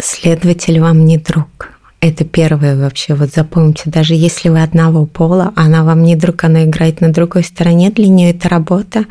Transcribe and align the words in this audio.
следователь 0.00 0.80
вам 0.80 1.04
не 1.04 1.18
друг. 1.18 1.70
Это 2.00 2.24
первое 2.24 2.76
вообще. 2.76 3.14
Вот 3.14 3.32
запомните, 3.32 3.82
даже 3.86 4.14
если 4.14 4.48
вы 4.50 4.62
одного 4.62 5.04
пола, 5.04 5.52
она 5.56 5.82
вам 5.82 6.04
не 6.04 6.14
друг, 6.14 6.44
она 6.44 6.64
играет 6.64 7.00
на 7.00 7.12
другой 7.12 7.42
стороне, 7.42 7.90
для 7.90 8.06
нее 8.06 8.30
это 8.30 8.48
работа. 8.48 9.06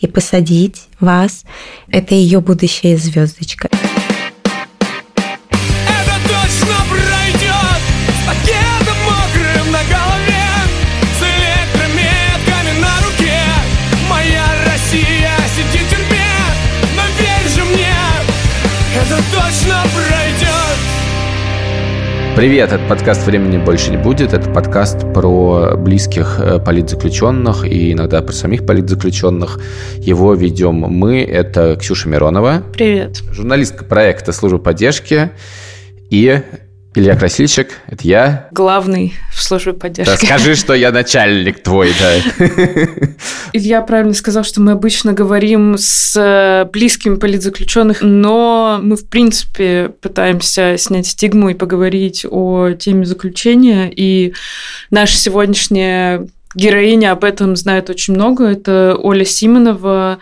И 0.00 0.08
посадить 0.08 0.88
вас– 0.98 1.44
это 1.88 2.16
ее 2.16 2.40
будущая 2.40 2.96
звездочка. 2.96 3.68
Привет, 22.42 22.72
это 22.72 22.84
подкаст 22.88 23.24
«Времени 23.24 23.56
больше 23.56 23.92
не 23.92 23.96
будет». 23.96 24.32
Это 24.32 24.50
подкаст 24.50 25.12
про 25.14 25.76
близких 25.76 26.40
э, 26.40 26.58
политзаключенных 26.58 27.64
и 27.64 27.92
иногда 27.92 28.20
про 28.20 28.32
самих 28.32 28.66
политзаключенных. 28.66 29.60
Его 29.98 30.34
ведем 30.34 30.74
мы, 30.74 31.22
это 31.22 31.76
Ксюша 31.76 32.08
Миронова. 32.08 32.64
Привет. 32.72 33.22
Журналистка 33.30 33.84
проекта 33.84 34.32
«Служба 34.32 34.58
поддержки» 34.58 35.30
и 36.10 36.42
Илья 36.94 37.16
Красильщик, 37.16 37.70
это 37.86 38.06
я. 38.06 38.48
Главный 38.50 39.14
в 39.32 39.42
службе 39.42 39.72
поддержки. 39.72 40.10
Да, 40.10 40.16
скажи, 40.18 40.54
что 40.54 40.74
я 40.74 40.92
начальник 40.92 41.62
твой, 41.62 41.90
да. 41.98 42.46
Илья 43.54 43.80
правильно 43.80 44.12
сказал, 44.12 44.44
что 44.44 44.60
мы 44.60 44.72
обычно 44.72 45.14
говорим 45.14 45.76
с 45.78 46.14
э, 46.14 46.68
близкими 46.70 47.14
политзаключенных, 47.14 48.02
но 48.02 48.78
мы, 48.82 48.96
в 48.96 49.08
принципе, 49.08 49.90
пытаемся 50.02 50.76
снять 50.76 51.06
стигму 51.06 51.48
и 51.48 51.54
поговорить 51.54 52.26
о 52.30 52.72
теме 52.72 53.06
заключения. 53.06 53.90
И 53.90 54.34
наша 54.90 55.16
сегодняшняя 55.16 56.26
героиня 56.54 57.12
об 57.12 57.24
этом 57.24 57.56
знает 57.56 57.88
очень 57.88 58.12
много. 58.12 58.44
Это 58.44 58.98
Оля 58.98 59.24
Симонова. 59.24 60.18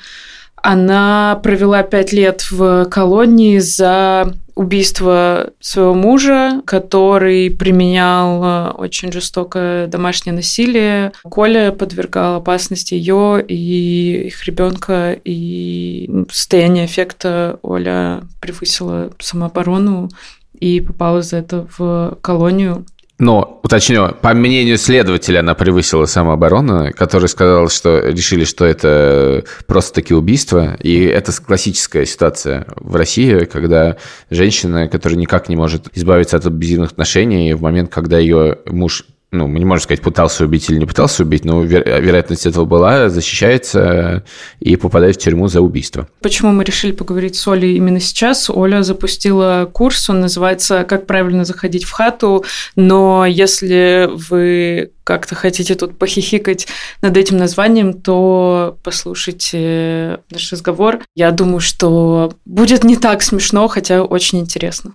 Она 0.63 1.41
провела 1.43 1.83
пять 1.83 2.13
лет 2.13 2.47
в 2.51 2.85
колонии 2.85 3.59
за 3.59 4.35
убийство 4.61 5.55
своего 5.59 5.95
мужа, 5.95 6.61
который 6.67 7.51
применял 7.51 8.45
э, 8.45 8.71
очень 8.73 9.11
жестокое 9.11 9.87
домашнее 9.87 10.35
насилие. 10.35 11.13
Коля 11.23 11.73
подвергал 11.73 12.35
опасности 12.37 12.93
ее 12.93 13.43
и 13.43 14.27
их 14.27 14.45
ребенка, 14.45 15.19
и 15.25 16.11
состояние 16.31 16.85
эффекта 16.85 17.59
Оля 17.63 18.21
превысила 18.43 19.11
самооборону 19.19 20.11
и 20.59 20.83
попала 20.83 21.23
за 21.23 21.39
это 21.39 21.67
в 21.79 22.19
колонию. 22.21 22.85
Но, 23.21 23.61
уточню, 23.63 24.15
по 24.23 24.33
мнению 24.33 24.79
следователя, 24.79 25.41
она 25.41 25.55
превысила 25.55 26.07
самооборону, 26.07 26.91
который 26.95 27.29
сказал, 27.29 27.69
что 27.69 27.99
решили, 27.99 28.45
что 28.45 28.65
это 28.65 29.45
просто-таки 29.67 30.15
убийство. 30.15 30.75
И 30.81 31.05
это 31.05 31.31
классическая 31.31 32.07
ситуация 32.07 32.67
в 32.77 32.97
России, 32.97 33.45
когда 33.45 33.99
женщина, 34.31 34.89
которая 34.89 35.19
никак 35.19 35.51
не 35.51 35.57
может 35.57 35.89
избавиться 35.93 36.39
от 36.39 36.47
абьюзивных 36.47 36.93
отношений, 36.93 37.53
в 37.53 37.61
момент, 37.61 37.93
когда 37.93 38.19
ее 38.19 38.57
муж 38.65 39.05
ну, 39.33 39.47
мы 39.47 39.59
не 39.61 39.65
можем 39.65 39.85
сказать, 39.85 40.03
пытался 40.03 40.45
убить 40.45 40.69
или 40.71 40.79
не 40.79 40.87
пытался 40.87 41.23
убить, 41.23 41.45
но 41.45 41.65
веро- 41.65 42.01
вероятность 42.01 42.47
этого 42.47 42.65
была, 42.65 43.09
защищается 43.09 44.25
и 44.59 44.77
попадает 44.77 45.17
в 45.17 45.19
тюрьму 45.21 45.47
за 45.49 45.61
убийство. 45.61 46.09
Почему 46.21 46.53
мы 46.53 46.65
решили 46.65 46.93
поговорить 46.93 47.37
с 47.37 47.47
Олей 47.47 47.77
именно 47.77 48.01
сейчас? 48.01 48.51
Оля 48.51 48.83
запустила 48.83 49.71
курс, 49.73 50.11
он 50.11 50.21
называется 50.21 50.85
«Как 50.85 51.07
правильно 51.07 51.45
заходить 51.45 51.85
в 51.85 51.93
хату», 51.93 52.45
но 52.75 53.25
если 53.25 54.09
вы 54.13 54.91
как-то 55.05 55.35
хотите 55.35 55.75
тут 55.75 55.99
похихикать 55.99 56.67
над 57.03 57.17
этим 57.17 57.37
названием, 57.37 57.95
то 57.95 58.79
послушайте 58.83 60.21
наш 60.31 60.53
разговор. 60.53 61.01
Я 61.15 61.31
думаю, 61.31 61.61
что 61.61 62.33
будет 62.45 62.85
не 62.85 62.97
так 62.97 63.23
смешно, 63.23 63.69
хотя 63.69 64.03
очень 64.03 64.41
интересно. 64.41 64.93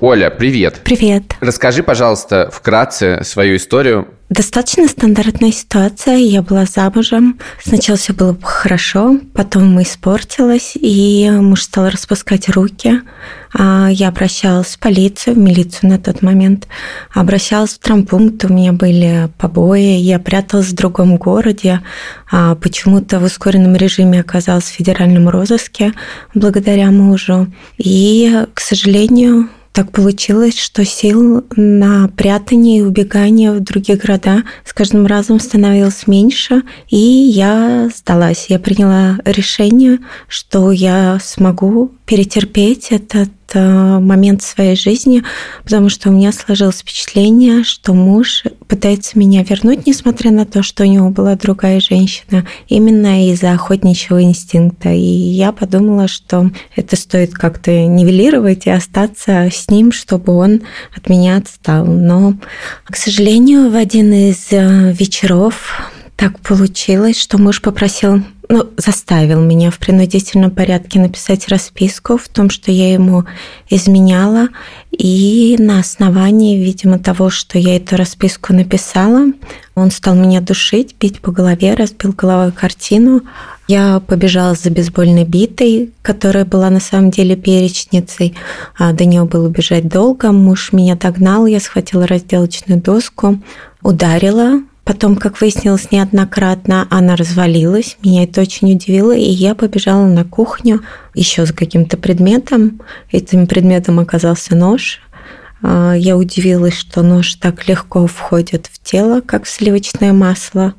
Оля, 0.00 0.30
привет. 0.30 0.80
Привет. 0.84 1.36
Расскажи, 1.40 1.82
пожалуйста, 1.82 2.50
вкратце 2.52 3.22
свою 3.22 3.56
историю. 3.56 4.08
Достаточно 4.28 4.88
стандартная 4.88 5.52
ситуация. 5.52 6.16
Я 6.16 6.42
была 6.42 6.64
замужем. 6.64 7.38
Сначала 7.62 7.96
все 7.96 8.12
было 8.12 8.36
хорошо, 8.42 9.20
потом 9.34 9.80
испортилось, 9.80 10.72
и 10.74 11.30
муж 11.30 11.62
стал 11.62 11.88
распускать 11.88 12.48
руки. 12.48 13.02
А, 13.56 13.88
я 13.88 14.08
обращалась 14.08 14.74
в 14.74 14.78
полицию, 14.80 15.36
в 15.36 15.38
милицию 15.38 15.90
на 15.90 15.98
тот 15.98 16.22
момент. 16.22 16.66
Обращалась 17.12 17.74
в 17.74 17.78
травмпункт, 17.78 18.44
у 18.46 18.52
меня 18.52 18.72
были 18.72 19.28
побои. 19.38 19.98
Я 19.98 20.18
пряталась 20.18 20.66
в 20.66 20.74
другом 20.74 21.16
городе. 21.16 21.82
А, 22.32 22.56
почему-то 22.56 23.20
в 23.20 23.24
ускоренном 23.24 23.76
режиме 23.76 24.20
оказалась 24.20 24.64
в 24.64 24.74
федеральном 24.74 25.28
розыске 25.28 25.92
благодаря 26.34 26.90
мужу. 26.90 27.46
И, 27.78 28.46
к 28.54 28.60
сожалению, 28.60 29.48
так 29.74 29.90
получилось, 29.90 30.56
что 30.56 30.84
сил 30.84 31.44
на 31.56 32.06
прятание 32.06 32.78
и 32.78 32.82
убегание 32.82 33.50
в 33.50 33.58
другие 33.58 33.98
города 33.98 34.44
с 34.64 34.72
каждым 34.72 35.04
разом 35.06 35.40
становилось 35.40 36.06
меньше, 36.06 36.62
и 36.88 36.96
я 36.96 37.90
сдалась. 37.94 38.46
Я 38.48 38.60
приняла 38.60 39.18
решение, 39.24 39.98
что 40.28 40.70
я 40.70 41.18
смогу 41.20 41.90
перетерпеть 42.06 42.92
этот 42.92 43.30
момент 43.60 44.42
своей 44.42 44.76
жизни, 44.76 45.22
потому 45.62 45.88
что 45.88 46.08
у 46.08 46.12
меня 46.12 46.32
сложилось 46.32 46.78
впечатление, 46.78 47.64
что 47.64 47.94
муж 47.94 48.44
пытается 48.68 49.18
меня 49.18 49.42
вернуть, 49.42 49.86
несмотря 49.86 50.30
на 50.30 50.44
то, 50.46 50.62
что 50.62 50.82
у 50.82 50.86
него 50.86 51.10
была 51.10 51.36
другая 51.36 51.80
женщина, 51.80 52.46
именно 52.68 53.30
из-за 53.30 53.52
охотничьего 53.52 54.22
инстинкта. 54.22 54.90
И 54.90 55.00
я 55.00 55.52
подумала, 55.52 56.08
что 56.08 56.50
это 56.76 56.96
стоит 56.96 57.34
как-то 57.34 57.70
нивелировать 57.70 58.66
и 58.66 58.70
остаться 58.70 59.48
с 59.52 59.70
ним, 59.70 59.92
чтобы 59.92 60.34
он 60.34 60.62
от 60.96 61.08
меня 61.08 61.36
отстал. 61.36 61.84
Но, 61.84 62.34
к 62.84 62.96
сожалению, 62.96 63.70
в 63.70 63.76
один 63.76 64.12
из 64.12 64.48
э, 64.50 64.92
вечеров 64.92 65.80
так 66.16 66.38
получилось, 66.40 67.20
что 67.20 67.38
муж 67.38 67.60
попросил 67.60 68.22
ну, 68.48 68.68
заставил 68.76 69.40
меня 69.40 69.70
в 69.70 69.78
принудительном 69.78 70.50
порядке 70.50 71.00
написать 71.00 71.48
расписку 71.48 72.18
в 72.18 72.28
том, 72.28 72.50
что 72.50 72.70
я 72.70 72.92
ему 72.92 73.24
изменяла. 73.70 74.48
И 74.90 75.56
на 75.58 75.80
основании, 75.80 76.62
видимо, 76.62 76.98
того, 76.98 77.30
что 77.30 77.58
я 77.58 77.76
эту 77.76 77.96
расписку 77.96 78.52
написала, 78.52 79.26
он 79.74 79.90
стал 79.90 80.14
меня 80.14 80.40
душить, 80.40 80.94
бить 81.00 81.20
по 81.20 81.32
голове, 81.32 81.74
разбил 81.74 82.12
головой 82.12 82.52
картину. 82.52 83.22
Я 83.66 84.00
побежала 84.00 84.54
за 84.54 84.70
бейсбольной 84.70 85.24
битой, 85.24 85.92
которая 86.02 86.44
была 86.44 86.68
на 86.68 86.80
самом 86.80 87.10
деле 87.10 87.34
перечницей. 87.34 88.34
А 88.76 88.92
до 88.92 89.06
нее 89.06 89.24
было 89.24 89.48
бежать 89.48 89.88
долго. 89.88 90.32
Муж 90.32 90.72
меня 90.72 90.96
догнал, 90.96 91.46
я 91.46 91.60
схватила 91.60 92.06
разделочную 92.06 92.80
доску, 92.80 93.40
ударила 93.82 94.60
Потом, 94.84 95.16
как 95.16 95.40
выяснилось 95.40 95.90
неоднократно, 95.90 96.86
она 96.90 97.16
развалилась. 97.16 97.96
Меня 98.04 98.24
это 98.24 98.42
очень 98.42 98.72
удивило, 98.74 99.16
и 99.16 99.24
я 99.24 99.54
побежала 99.54 100.06
на 100.06 100.24
кухню 100.24 100.82
еще 101.14 101.46
за 101.46 101.54
каким-то 101.54 101.96
предметом. 101.96 102.82
Этим 103.10 103.46
предметом 103.46 103.98
оказался 103.98 104.54
нож. 104.54 105.00
А, 105.62 105.94
я 105.94 106.18
удивилась, 106.18 106.74
что 106.74 107.02
нож 107.02 107.34
так 107.36 107.66
легко 107.66 108.06
входит 108.06 108.68
в 108.70 108.82
тело, 108.82 109.22
как 109.22 109.44
в 109.44 109.48
сливочное 109.48 110.12
масло. 110.12 110.74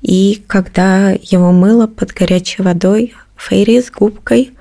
И 0.00 0.42
когда 0.46 1.10
его 1.10 1.52
мыло 1.52 1.86
под 1.86 2.12
горячей 2.12 2.62
водой, 2.62 3.14
фейри 3.36 3.82
с 3.82 3.90
губкой, 3.90 4.52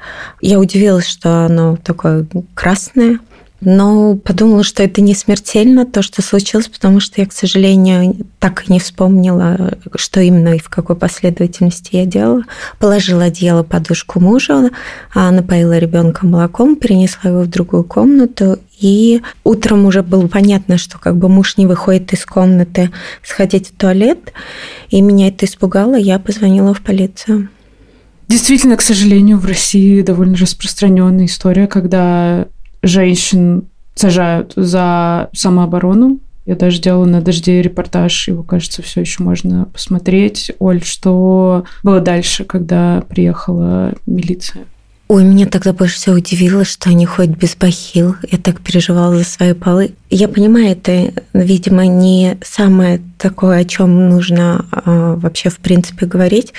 я 0.41 0.59
удивилась, 0.59 1.07
что 1.07 1.45
оно 1.45 1.77
такое 1.77 2.27
красное, 2.53 3.19
но 3.61 4.15
подумала, 4.15 4.63
что 4.63 4.81
это 4.83 5.01
не 5.01 5.13
смертельно, 5.13 5.85
то, 5.85 6.01
что 6.01 6.21
случилось, 6.21 6.67
потому 6.67 6.99
что 6.99 7.21
я, 7.21 7.27
к 7.27 7.33
сожалению, 7.33 8.15
так 8.39 8.67
и 8.67 8.73
не 8.73 8.79
вспомнила, 8.79 9.77
что 9.95 10.19
именно 10.19 10.55
и 10.55 10.59
в 10.59 10.69
какой 10.69 10.95
последовательности 10.95 11.95
я 11.95 12.05
делала. 12.05 12.43
Положила 12.79 13.25
одеяло 13.25 13.61
подушку 13.63 14.19
мужа, 14.19 14.71
а 15.13 15.29
напоила 15.31 15.77
ребенка 15.77 16.25
молоком, 16.25 16.75
перенесла 16.75 17.29
его 17.29 17.41
в 17.41 17.47
другую 17.47 17.83
комнату 17.83 18.57
и 18.79 19.21
утром 19.43 19.85
уже 19.85 20.01
было 20.01 20.27
понятно, 20.27 20.79
что 20.79 20.97
как 20.97 21.15
бы 21.15 21.29
муж 21.29 21.57
не 21.57 21.67
выходит 21.67 22.11
из 22.13 22.25
комнаты 22.25 22.89
сходить 23.21 23.69
в 23.69 23.77
туалет, 23.77 24.33
и 24.89 25.01
меня 25.01 25.27
это 25.27 25.45
испугало, 25.45 25.95
я 25.95 26.17
позвонила 26.17 26.73
в 26.73 26.81
полицию. 26.81 27.49
Действительно, 28.27 28.77
к 28.77 28.81
сожалению, 28.81 29.37
в 29.37 29.45
России 29.45 30.01
довольно 30.01 30.35
распространенная 30.35 31.25
история, 31.25 31.67
когда 31.67 32.47
женщин 32.81 33.65
сажают 33.95 34.53
за 34.55 35.29
самооборону. 35.33 36.19
Я 36.45 36.55
даже 36.55 36.81
делала 36.81 37.05
на 37.05 37.21
дожде 37.21 37.61
репортаж, 37.61 38.27
его, 38.27 38.41
кажется, 38.43 38.81
все 38.81 39.01
еще 39.01 39.23
можно 39.23 39.65
посмотреть. 39.65 40.51
Оль, 40.59 40.83
что 40.83 41.65
было 41.83 41.99
дальше, 41.99 42.45
когда 42.45 43.03
приехала 43.07 43.93
милиция? 44.07 44.65
Ой, 45.07 45.23
меня 45.23 45.45
тогда 45.45 45.73
больше 45.73 45.95
всего 45.95 46.15
удивило, 46.15 46.63
что 46.63 46.89
они 46.89 47.05
ходят 47.05 47.37
без 47.37 47.55
бахил. 47.55 48.15
Я 48.31 48.37
так 48.37 48.61
переживала 48.61 49.17
за 49.17 49.25
свои 49.25 49.53
полы. 49.53 49.93
Я 50.13 50.27
понимаю, 50.27 50.71
это, 50.71 51.13
видимо, 51.31 51.85
не 51.85 52.37
самое 52.43 53.01
такое, 53.17 53.59
о 53.59 53.63
чем 53.63 54.09
нужно 54.09 54.65
э, 54.73 55.15
вообще 55.17 55.49
в 55.49 55.59
принципе 55.59 56.05
говорить, 56.05 56.53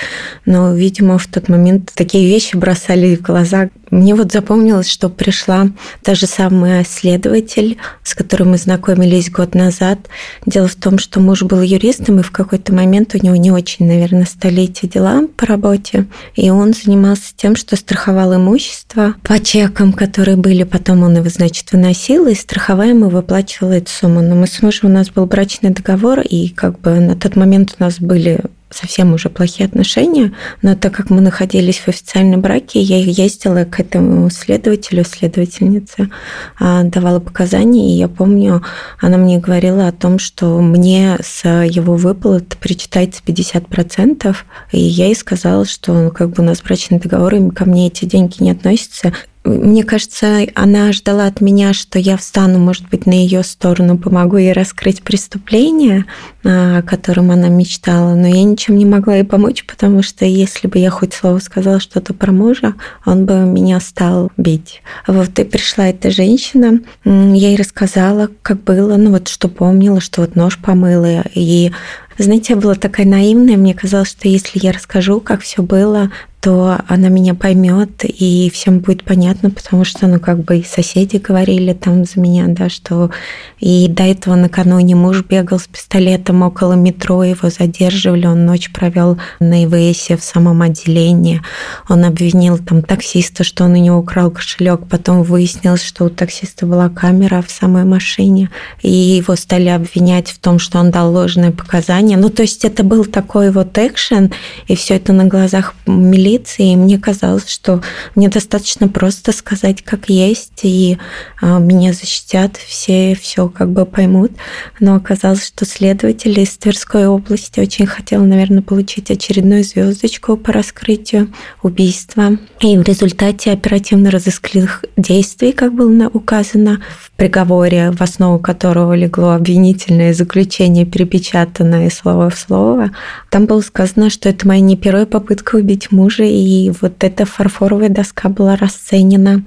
но, 0.46 0.72
видимо, 0.72 1.18
в 1.18 1.26
тот 1.26 1.50
момент 1.50 1.90
такие 1.94 2.26
вещи 2.26 2.56
бросали 2.56 3.14
в 3.14 3.20
глаза. 3.20 3.68
Мне 3.90 4.14
вот 4.14 4.32
запомнилось, 4.32 4.88
что 4.88 5.10
пришла 5.10 5.68
та 6.02 6.14
же 6.14 6.26
самая 6.26 6.82
следователь, 6.88 7.76
с 8.02 8.14
которой 8.14 8.44
мы 8.44 8.56
знакомились 8.56 9.30
год 9.30 9.54
назад. 9.54 9.98
Дело 10.46 10.66
в 10.66 10.76
том, 10.76 10.98
что 10.98 11.20
муж 11.20 11.42
был 11.42 11.60
юристом, 11.60 12.20
и 12.20 12.22
в 12.22 12.30
какой-то 12.30 12.72
момент 12.72 13.14
у 13.14 13.18
него 13.18 13.36
не 13.36 13.50
очень, 13.50 13.86
наверное, 13.86 14.24
стали 14.24 14.62
эти 14.62 14.86
дела 14.86 15.24
по 15.36 15.44
работе, 15.44 16.06
и 16.36 16.48
он 16.48 16.72
занимался 16.72 17.34
тем, 17.36 17.54
что 17.56 17.76
страховал 17.76 18.34
имущество 18.34 19.14
по 19.22 19.38
чекам, 19.40 19.92
которые 19.92 20.38
были, 20.38 20.62
потом 20.62 21.02
он 21.02 21.16
его, 21.16 21.28
значит, 21.28 21.70
выносил, 21.72 22.28
и 22.28 22.34
страховаемый 22.34 23.10
выплачивал 23.10 23.41
эту 23.42 23.90
сумму. 23.90 24.20
Но 24.20 24.34
мы 24.34 24.46
с 24.46 24.62
мужем, 24.62 24.90
у 24.90 24.92
нас 24.92 25.10
был 25.10 25.26
брачный 25.26 25.70
договор, 25.70 26.20
и 26.20 26.48
как 26.48 26.80
бы 26.80 27.00
на 27.00 27.16
тот 27.16 27.36
момент 27.36 27.76
у 27.78 27.82
нас 27.82 27.98
были 27.98 28.40
совсем 28.74 29.12
уже 29.14 29.28
плохие 29.28 29.66
отношения, 29.66 30.32
но 30.62 30.74
так 30.74 30.92
как 30.94 31.10
мы 31.10 31.20
находились 31.20 31.78
в 31.78 31.88
официальном 31.88 32.40
браке, 32.40 32.80
я 32.80 32.98
ездила 32.98 33.64
к 33.64 33.80
этому 33.80 34.30
следователю, 34.30 35.04
следовательнице, 35.04 36.10
а, 36.58 36.82
давала 36.82 37.20
показания, 37.20 37.94
и 37.94 37.98
я 37.98 38.08
помню, 38.08 38.62
она 39.00 39.18
мне 39.18 39.38
говорила 39.38 39.88
о 39.88 39.92
том, 39.92 40.18
что 40.18 40.60
мне 40.60 41.18
с 41.22 41.46
его 41.46 41.96
выплат 41.96 42.56
причитается 42.58 43.22
50%, 43.24 44.36
и 44.72 44.80
я 44.80 45.06
ей 45.06 45.16
сказала, 45.16 45.64
что 45.64 46.10
как 46.10 46.30
бы 46.30 46.42
у 46.42 46.46
нас 46.46 46.62
брачный 46.62 46.98
договор, 46.98 47.34
и 47.34 47.50
ко 47.50 47.64
мне 47.64 47.88
эти 47.88 48.04
деньги 48.04 48.42
не 48.42 48.50
относятся, 48.50 49.12
мне 49.44 49.82
кажется, 49.82 50.46
она 50.54 50.92
ждала 50.92 51.26
от 51.26 51.40
меня, 51.40 51.72
что 51.72 51.98
я 51.98 52.16
встану, 52.16 52.58
может 52.58 52.88
быть, 52.88 53.06
на 53.06 53.12
ее 53.12 53.42
сторону, 53.42 53.98
помогу 53.98 54.36
ей 54.36 54.52
раскрыть 54.52 55.02
преступление, 55.02 56.04
о 56.44 56.82
котором 56.82 57.32
она 57.32 57.48
мечтала, 57.48 58.14
но 58.14 58.28
я 58.28 58.42
ничем 58.44 58.76
не 58.76 58.84
могла 58.84 59.16
ей 59.16 59.24
помочь, 59.24 59.64
потому 59.66 60.02
что 60.02 60.24
если 60.24 60.68
бы 60.68 60.78
я 60.78 60.90
хоть 60.90 61.14
слово 61.14 61.40
сказала 61.40 61.80
что-то 61.80 62.14
про 62.14 62.30
мужа, 62.30 62.74
он 63.04 63.26
бы 63.26 63.34
меня 63.38 63.80
стал 63.80 64.30
бить. 64.36 64.82
Вот 65.08 65.36
и 65.38 65.44
пришла 65.44 65.88
эта 65.88 66.10
женщина, 66.10 66.80
я 67.04 67.48
ей 67.48 67.56
рассказала, 67.56 68.30
как 68.42 68.62
было, 68.62 68.96
ну 68.96 69.10
вот 69.10 69.26
что 69.26 69.48
помнила, 69.48 70.00
что 70.00 70.20
вот 70.20 70.36
нож 70.36 70.58
помыла, 70.58 71.24
и 71.34 71.72
знаете, 72.18 72.52
я 72.52 72.60
была 72.60 72.74
такая 72.74 73.06
наивная, 73.06 73.56
мне 73.56 73.74
казалось, 73.74 74.10
что 74.10 74.28
если 74.28 74.60
я 74.62 74.72
расскажу, 74.72 75.20
как 75.20 75.40
все 75.40 75.62
было, 75.62 76.12
то 76.42 76.76
она 76.88 77.08
меня 77.08 77.34
поймет 77.34 78.04
и 78.04 78.50
всем 78.52 78.80
будет 78.80 79.04
понятно, 79.04 79.50
потому 79.50 79.84
что, 79.84 80.08
ну, 80.08 80.18
как 80.18 80.42
бы 80.42 80.58
и 80.58 80.64
соседи 80.64 81.18
говорили 81.18 81.72
там 81.72 82.04
за 82.04 82.18
меня, 82.18 82.46
да, 82.48 82.68
что 82.68 83.12
и 83.60 83.86
до 83.86 84.02
этого 84.02 84.34
накануне 84.34 84.96
муж 84.96 85.22
бегал 85.22 85.60
с 85.60 85.68
пистолетом 85.68 86.42
около 86.42 86.72
метро, 86.72 87.22
его 87.22 87.48
задерживали, 87.48 88.26
он 88.26 88.44
ночь 88.44 88.72
провел 88.72 89.18
на 89.38 89.64
ИВСе 89.64 90.16
в 90.16 90.24
самом 90.24 90.62
отделении, 90.62 91.42
он 91.88 92.04
обвинил 92.04 92.58
там 92.58 92.82
таксиста, 92.82 93.44
что 93.44 93.62
он 93.62 93.74
у 93.74 93.76
него 93.76 93.98
украл 93.98 94.32
кошелек, 94.32 94.88
потом 94.90 95.22
выяснилось, 95.22 95.84
что 95.84 96.06
у 96.06 96.10
таксиста 96.10 96.66
была 96.66 96.88
камера 96.88 97.40
в 97.46 97.52
самой 97.52 97.84
машине, 97.84 98.50
и 98.82 98.90
его 98.90 99.36
стали 99.36 99.68
обвинять 99.68 100.28
в 100.28 100.40
том, 100.40 100.58
что 100.58 100.80
он 100.80 100.90
дал 100.90 101.12
ложные 101.12 101.52
показания. 101.52 102.16
Ну, 102.16 102.30
то 102.30 102.42
есть 102.42 102.64
это 102.64 102.82
был 102.82 103.04
такой 103.04 103.52
вот 103.52 103.78
экшен, 103.78 104.32
и 104.66 104.74
все 104.74 104.96
это 104.96 105.12
на 105.12 105.26
глазах 105.26 105.76
милиции 105.86 106.31
полиции, 106.32 106.72
и 106.72 106.76
мне 106.76 106.98
казалось, 106.98 107.48
что 107.48 107.82
мне 108.14 108.28
достаточно 108.28 108.88
просто 108.88 109.32
сказать, 109.32 109.82
как 109.82 110.08
есть, 110.08 110.60
и 110.62 110.98
а, 111.40 111.58
меня 111.58 111.92
защитят, 111.92 112.56
все 112.56 113.14
все 113.14 113.48
как 113.48 113.70
бы 113.70 113.84
поймут. 113.84 114.32
Но 114.80 114.94
оказалось, 114.94 115.46
что 115.46 115.64
следователь 115.64 116.38
из 116.38 116.56
Тверской 116.56 117.06
области 117.06 117.60
очень 117.60 117.86
хотел, 117.86 118.24
наверное, 118.24 118.62
получить 118.62 119.10
очередную 119.10 119.64
звездочку 119.64 120.36
по 120.36 120.52
раскрытию 120.52 121.32
убийства. 121.62 122.38
И 122.60 122.76
в 122.76 122.82
результате 122.82 123.52
оперативно-розыскных 123.52 124.84
действий, 124.96 125.52
как 125.52 125.74
было 125.74 126.08
указано 126.12 126.82
в 126.98 127.11
приговоре, 127.22 127.92
в 127.92 128.02
основу 128.02 128.40
которого 128.40 128.94
легло 128.94 129.30
обвинительное 129.30 130.12
заключение, 130.12 130.84
перепечатанное 130.84 131.88
слово 131.88 132.30
в 132.30 132.36
слово, 132.36 132.90
там 133.30 133.46
было 133.46 133.60
сказано, 133.60 134.10
что 134.10 134.28
это 134.28 134.48
моя 134.48 134.60
не 134.60 134.76
первая 134.76 135.06
попытка 135.06 135.54
убить 135.54 135.92
мужа, 135.92 136.24
и 136.24 136.72
вот 136.80 137.04
эта 137.04 137.24
фарфоровая 137.24 137.90
доска 137.90 138.28
была 138.28 138.56
расценена 138.56 139.44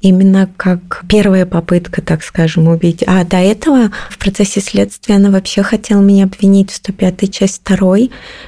именно 0.00 0.48
как 0.56 1.04
первая 1.08 1.46
попытка, 1.46 2.02
так 2.02 2.22
скажем, 2.22 2.68
убить. 2.68 3.02
А 3.06 3.24
до 3.24 3.36
этого 3.36 3.90
в 4.08 4.18
процессе 4.18 4.60
следствия 4.60 5.16
она 5.16 5.30
вообще 5.30 5.62
хотела 5.62 6.00
меня 6.00 6.24
обвинить 6.24 6.70
в 6.70 6.76
105 6.76 7.32
часть 7.32 7.62
2. 7.64 7.96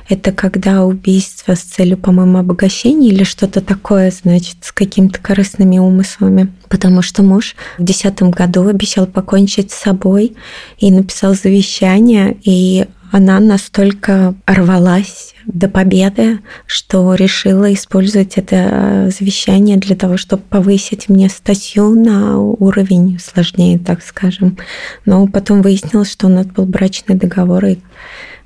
Это 0.09 0.33
когда 0.33 0.85
убийство 0.85 1.55
с 1.55 1.61
целью, 1.61 1.99
по-моему, 1.99 2.39
обогащения 2.39 3.09
или 3.09 3.25
что-то 3.25 3.61
такое, 3.61 4.11
значит, 4.11 4.57
с 4.63 4.73
какими-то 4.73 5.21
корыстными 5.21 5.79
умыслами. 5.79 6.53
Потому 6.69 7.03
что 7.03 7.23
муж 7.23 7.55
в 7.79 7.85
2010 7.85 8.23
году 8.35 8.69
обещал 8.69 9.07
покончить 9.07 9.71
с 9.71 9.77
собой 9.77 10.37
и 10.79 10.91
написал 10.91 11.35
завещание, 11.35 12.37
и 12.45 12.87
она 13.13 13.41
настолько 13.41 14.35
рвалась 14.47 15.35
до 15.45 15.69
победы, 15.69 16.39
что 16.67 17.15
решила 17.15 17.73
использовать 17.75 18.39
это 18.39 18.57
э, 18.57 19.11
завещание 19.11 19.77
для 19.77 19.95
того, 19.95 20.17
чтобы 20.17 20.43
повысить 20.45 21.11
мне 21.11 21.29
статью 21.29 21.91
на 21.95 22.39
уровень 22.39 23.19
сложнее, 23.23 23.79
так 23.79 24.03
скажем. 24.03 24.57
Но 25.05 25.27
потом 25.27 25.61
выяснилось, 25.61 26.11
что 26.11 26.27
у 26.27 26.31
нас 26.31 26.47
был 26.47 26.65
брачный 26.65 27.15
договор. 27.15 27.67
И 27.67 27.79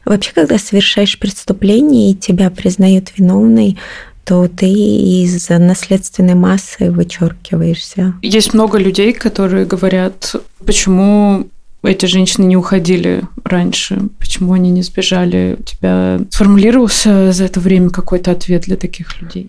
вообще, 0.04 0.32
когда 0.34 0.58
совершаешь 0.58 1.16
преступление 1.16 2.10
и 2.10 2.16
тебя 2.16 2.50
признают 2.50 3.12
виновной, 3.16 3.78
то 4.24 4.48
ты 4.48 4.66
из 4.66 5.48
наследственной 5.48 6.34
массы 6.34 6.90
вычеркиваешься. 6.90 8.14
Есть 8.20 8.52
много 8.52 8.78
людей, 8.78 9.12
которые 9.12 9.64
говорят, 9.64 10.34
почему 10.64 11.46
эти 11.86 12.06
женщины 12.06 12.44
не 12.44 12.56
уходили 12.56 13.22
раньше? 13.44 14.08
Почему 14.18 14.52
они 14.52 14.70
не 14.70 14.82
сбежали? 14.82 15.56
У 15.58 15.62
тебя 15.62 16.20
сформулировался 16.30 17.32
за 17.32 17.44
это 17.44 17.60
время 17.60 17.90
какой-то 17.90 18.32
ответ 18.32 18.62
для 18.62 18.76
таких 18.76 19.20
людей? 19.20 19.48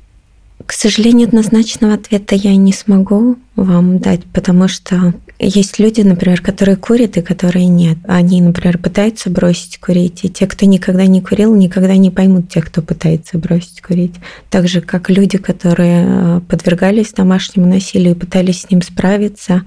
К 0.66 0.74
сожалению, 0.74 1.28
однозначного 1.28 1.94
ответа 1.94 2.36
я 2.36 2.56
не 2.56 2.74
смогу 2.74 3.38
вам 3.56 4.00
дать, 4.00 4.24
потому 4.26 4.68
что 4.68 5.14
есть 5.40 5.78
люди, 5.78 6.02
например, 6.02 6.42
которые 6.42 6.78
курят 6.78 7.18
и 7.18 7.22
которые 7.22 7.68
нет. 7.68 7.98
Они, 8.08 8.42
например, 8.42 8.80
пытаются 8.80 9.30
бросить 9.30 9.80
курить, 9.80 10.24
и 10.24 10.30
те, 10.30 10.48
кто 10.48 10.66
никогда 10.66 11.06
не 11.06 11.22
курил, 11.22 11.56
никогда 11.56 11.96
не 11.96 12.10
поймут 12.10 12.50
тех, 12.50 12.66
кто 12.66 12.82
пытается 12.82 13.38
бросить 13.38 13.82
курить. 13.82 14.16
Так 14.50 14.68
же, 14.68 14.82
как 14.82 15.12
люди, 15.12 15.38
которые 15.38 16.06
э, 16.08 16.42
подвергались 16.50 17.14
домашнему 17.14 17.68
насилию 17.68 18.16
и 18.16 18.20
пытались 18.20 18.62
с 18.62 18.72
ним 18.72 18.82
справиться, 18.82 19.64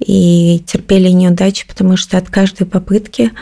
и 0.00 0.62
терпели 0.66 1.08
неудачи, 1.08 1.66
потому 1.66 1.96
что 1.96 2.18
от 2.18 2.28
каждой 2.30 2.66
попытки, 2.66 3.32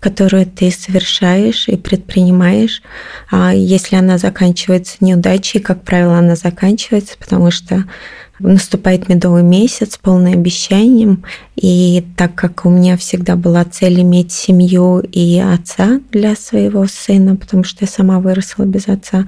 которую 0.00 0.46
ты 0.46 0.70
совершаешь 0.70 1.68
и 1.68 1.76
предпринимаешь, 1.76 2.82
а 3.30 3.54
если 3.54 3.96
она 3.96 4.18
заканчивается 4.18 4.96
неудачей, 5.00 5.60
как 5.60 5.84
правило, 5.84 6.18
она 6.18 6.36
заканчивается, 6.36 7.16
потому 7.18 7.50
что 7.50 7.84
наступает 8.38 9.08
медовый 9.08 9.42
месяц, 9.42 9.98
полный 9.98 10.32
обещанием. 10.32 11.24
И 11.56 12.04
так 12.16 12.34
как 12.34 12.64
у 12.64 12.70
меня 12.70 12.96
всегда 12.96 13.36
была 13.36 13.64
цель 13.64 14.00
иметь 14.00 14.32
семью 14.32 15.00
и 15.00 15.38
отца 15.38 16.00
для 16.10 16.34
своего 16.34 16.86
сына, 16.86 17.36
потому 17.36 17.64
что 17.64 17.84
я 17.84 17.88
сама 17.88 18.20
выросла 18.20 18.64
без 18.64 18.88
отца, 18.88 19.26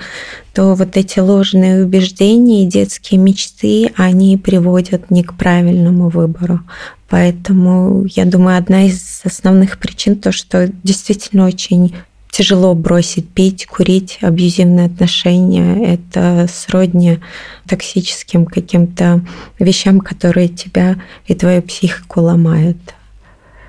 то 0.53 0.75
вот 0.75 0.97
эти 0.97 1.19
ложные 1.19 1.85
убеждения 1.85 2.65
и 2.65 2.69
детские 2.69 3.21
мечты, 3.21 3.93
они 3.97 4.37
приводят 4.37 5.11
не 5.11 5.23
к 5.23 5.35
правильному 5.35 6.09
выбору. 6.09 6.61
Поэтому, 7.09 8.05
я 8.07 8.25
думаю, 8.25 8.59
одна 8.59 8.87
из 8.87 9.21
основных 9.25 9.79
причин 9.79 10.17
то, 10.17 10.33
что 10.33 10.69
действительно 10.83 11.47
очень 11.47 11.95
тяжело 12.35 12.75
бросить 12.75 13.29
пить, 13.29 13.65
курить, 13.67 14.19
абьюзивные 14.21 14.87
отношения. 14.87 15.95
Это 15.95 16.49
сродни 16.53 17.21
токсическим 17.69 18.45
каким-то 18.45 19.21
вещам, 19.61 20.01
которые 20.01 20.49
тебя 20.49 20.97
и 21.27 21.35
твою 21.37 21.63
психику 21.63 22.23
ломают. 22.23 22.77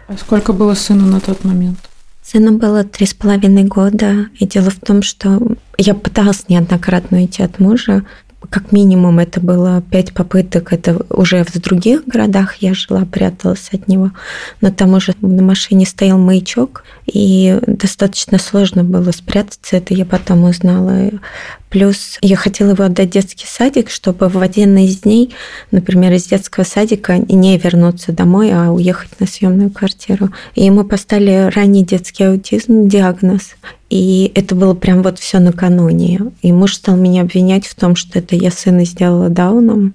А 0.07 0.17
сколько 0.17 0.51
было 0.51 0.73
сыну 0.73 1.05
на 1.05 1.19
тот 1.19 1.43
момент? 1.43 1.77
Сыну 2.23 2.57
было 2.57 2.83
три 2.83 3.05
с 3.05 3.13
половиной 3.13 3.65
года. 3.65 4.29
И 4.39 4.47
дело 4.47 4.71
в 4.71 4.79
том, 4.79 5.03
что 5.03 5.39
я 5.77 5.93
пыталась 5.93 6.49
неоднократно 6.49 7.19
уйти 7.19 7.43
от 7.43 7.59
мужа. 7.59 8.03
Как 8.49 8.71
минимум 8.71 9.19
это 9.19 9.39
было 9.39 9.81
пять 9.81 10.13
попыток, 10.13 10.73
это 10.73 11.05
уже 11.09 11.43
в 11.43 11.59
других 11.59 12.05
городах 12.05 12.55
я 12.55 12.73
жила, 12.73 13.05
пряталась 13.05 13.69
от 13.71 13.87
него, 13.87 14.11
но 14.61 14.71
там 14.71 14.93
уже 14.93 15.13
на 15.21 15.43
машине 15.43 15.85
стоял 15.85 16.17
маячок, 16.17 16.83
и 17.05 17.59
достаточно 17.67 18.39
сложно 18.39 18.83
было 18.83 19.11
спрятаться, 19.11 19.77
это 19.77 19.93
я 19.93 20.05
потом 20.05 20.43
узнала. 20.43 21.11
Плюс 21.69 22.17
я 22.21 22.37
хотела 22.37 22.71
его 22.71 22.85
отдать 22.85 23.09
в 23.09 23.11
детский 23.11 23.45
садик, 23.47 23.89
чтобы 23.89 24.29
в 24.29 24.37
один 24.37 24.77
из 24.77 24.99
дней, 24.99 25.35
например, 25.71 26.13
из 26.13 26.25
детского 26.25 26.63
садика 26.63 27.17
не 27.17 27.57
вернуться 27.57 28.13
домой, 28.13 28.51
а 28.53 28.71
уехать 28.71 29.19
на 29.19 29.27
съемную 29.27 29.71
квартиру. 29.71 30.29
И 30.55 30.63
ему 30.63 30.85
поставили 30.85 31.51
ранний 31.53 31.83
детский 31.83 32.23
аутизм, 32.23 32.87
диагноз. 32.87 33.55
И 33.89 34.31
это 34.33 34.55
было 34.55 34.73
прям 34.73 35.03
вот 35.03 35.19
все 35.19 35.39
накануне. 35.39 36.31
И 36.41 36.51
муж 36.51 36.75
стал 36.75 36.97
меня 36.97 37.21
обвинять 37.21 37.67
в 37.67 37.75
том, 37.75 37.95
что 37.95 38.17
это 38.19 38.35
я 38.35 38.49
сына 38.49 38.83
сделала 38.83 39.29
дауном, 39.29 39.93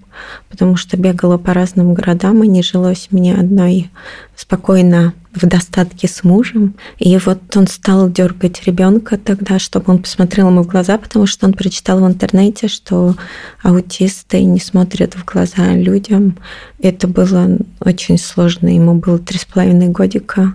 потому 0.49 0.77
что 0.77 0.97
бегала 0.97 1.39
по 1.39 1.53
разным 1.53 1.95
городам, 1.95 2.45
и 2.45 2.49
не 2.49 2.63
жилось 2.63 3.09
мне 3.11 3.35
одной 3.35 3.91
спокойно 4.37 5.13
в 5.35 5.47
достатке 5.47 6.09
с 6.09 6.25
мужем. 6.25 6.75
И 6.99 7.17
вот 7.19 7.41
он 7.57 7.67
стал 7.67 8.11
дергать 8.11 8.65
ребенка 8.65 9.19
тогда, 9.19 9.59
чтобы 9.59 9.93
он 9.93 9.99
посмотрел 9.99 10.49
ему 10.49 10.63
в 10.63 10.69
глаза, 10.69 10.97
потому 10.97 11.27
что 11.27 11.47
он 11.47 11.53
прочитал 11.53 12.01
в 12.01 12.07
интернете, 12.07 12.69
что 12.69 13.17
аутисты 13.63 14.45
не 14.45 14.61
смотрят 14.61 15.15
в 15.15 15.25
глаза 15.25 15.73
людям. 15.75 16.37
Это 16.81 17.07
было 17.07 17.59
очень 17.81 18.19
сложно. 18.19 18.69
Ему 18.69 18.95
было 18.95 19.19
три 19.19 19.39
с 19.39 19.45
половиной 19.45 19.89
годика. 19.89 20.55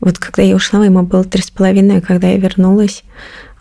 Вот 0.00 0.18
когда 0.18 0.42
я 0.42 0.54
ушла, 0.54 0.84
ему 0.84 1.02
было 1.02 1.24
три 1.24 1.42
с 1.42 1.50
половиной, 1.50 1.98
а 1.98 2.00
когда 2.00 2.28
я 2.28 2.38
вернулась, 2.38 3.04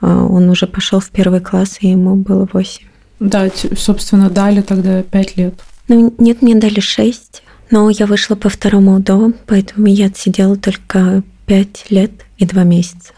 а, 0.01 0.25
он 0.25 0.49
уже 0.49 0.67
пошел 0.67 0.99
в 0.99 1.09
первый 1.09 1.41
класс, 1.41 1.77
и 1.81 1.89
ему 1.89 2.15
было 2.15 2.47
восемь. 2.51 2.87
Да, 3.19 3.49
собственно, 3.77 4.29
дали 4.29 4.61
тогда 4.61 5.03
пять 5.03 5.35
лет. 5.35 5.55
Ну, 5.89 6.13
нет, 6.17 6.41
мне 6.41 6.55
дали 6.55 6.79
шесть. 6.79 7.43
Но 7.71 7.89
я 7.89 8.07
вышла 8.07 8.35
по 8.35 8.49
второму 8.49 8.95
УДО, 8.95 9.33
поэтому 9.45 9.87
я 9.87 10.07
отсидела 10.07 10.55
только 10.55 11.21
пять 11.45 11.85
лет 11.89 12.11
и 12.37 12.45
два 12.45 12.63
месяца. 12.63 13.13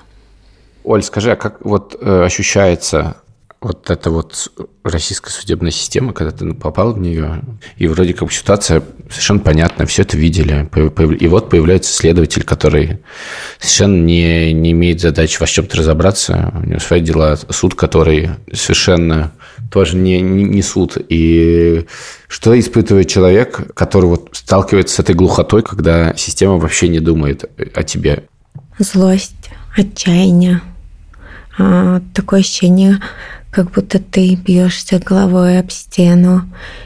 Оль, 0.83 1.03
скажи, 1.03 1.31
а 1.31 1.35
как 1.35 1.63
вот 1.63 1.95
э, 2.01 2.23
ощущается 2.23 3.17
вот 3.61 3.91
эта 3.91 4.09
вот 4.09 4.51
российская 4.83 5.29
судебная 5.29 5.69
система, 5.69 6.13
когда 6.13 6.31
ты 6.31 6.51
попал 6.53 6.93
в 6.93 6.99
нее, 6.99 7.43
и 7.77 7.87
вроде 7.87 8.15
как 8.15 8.31
ситуация 8.31 8.81
совершенно 9.07 9.39
понятна, 9.39 9.85
все 9.85 10.01
это 10.01 10.17
видели, 10.17 10.67
и 11.19 11.27
вот 11.27 11.49
появляется 11.51 11.93
следователь, 11.93 12.43
который 12.43 12.99
совершенно 13.59 14.01
не, 14.01 14.51
не 14.53 14.71
имеет 14.71 14.99
задачи 14.99 15.39
во 15.39 15.45
чем-то 15.45 15.77
разобраться, 15.77 16.51
у 16.55 16.67
него 16.67 16.79
свои 16.79 17.01
дела, 17.01 17.37
суд, 17.49 17.75
который 17.75 18.31
совершенно 18.51 19.31
тоже 19.71 19.95
не, 19.95 20.19
не, 20.21 20.43
не 20.43 20.63
суд. 20.63 20.97
И 21.09 21.85
что 22.27 22.59
испытывает 22.59 23.09
человек, 23.09 23.73
который 23.75 24.05
вот 24.05 24.29
сталкивается 24.31 24.95
с 24.95 24.99
этой 24.99 25.13
глухотой, 25.13 25.61
когда 25.61 26.15
система 26.15 26.57
вообще 26.57 26.87
не 26.87 26.99
думает 26.99 27.45
о 27.75 27.83
тебе? 27.83 28.23
Злость, 28.79 29.51
отчаяние, 29.77 30.61
а, 31.59 32.01
такое 32.15 32.39
ощущение, 32.39 32.99
как 33.51 33.71
будто 33.71 33.99
ты 33.99 34.35
бьешься 34.35 34.97
головой 34.99 35.59
об 35.59 35.71
стену, 35.71 36.43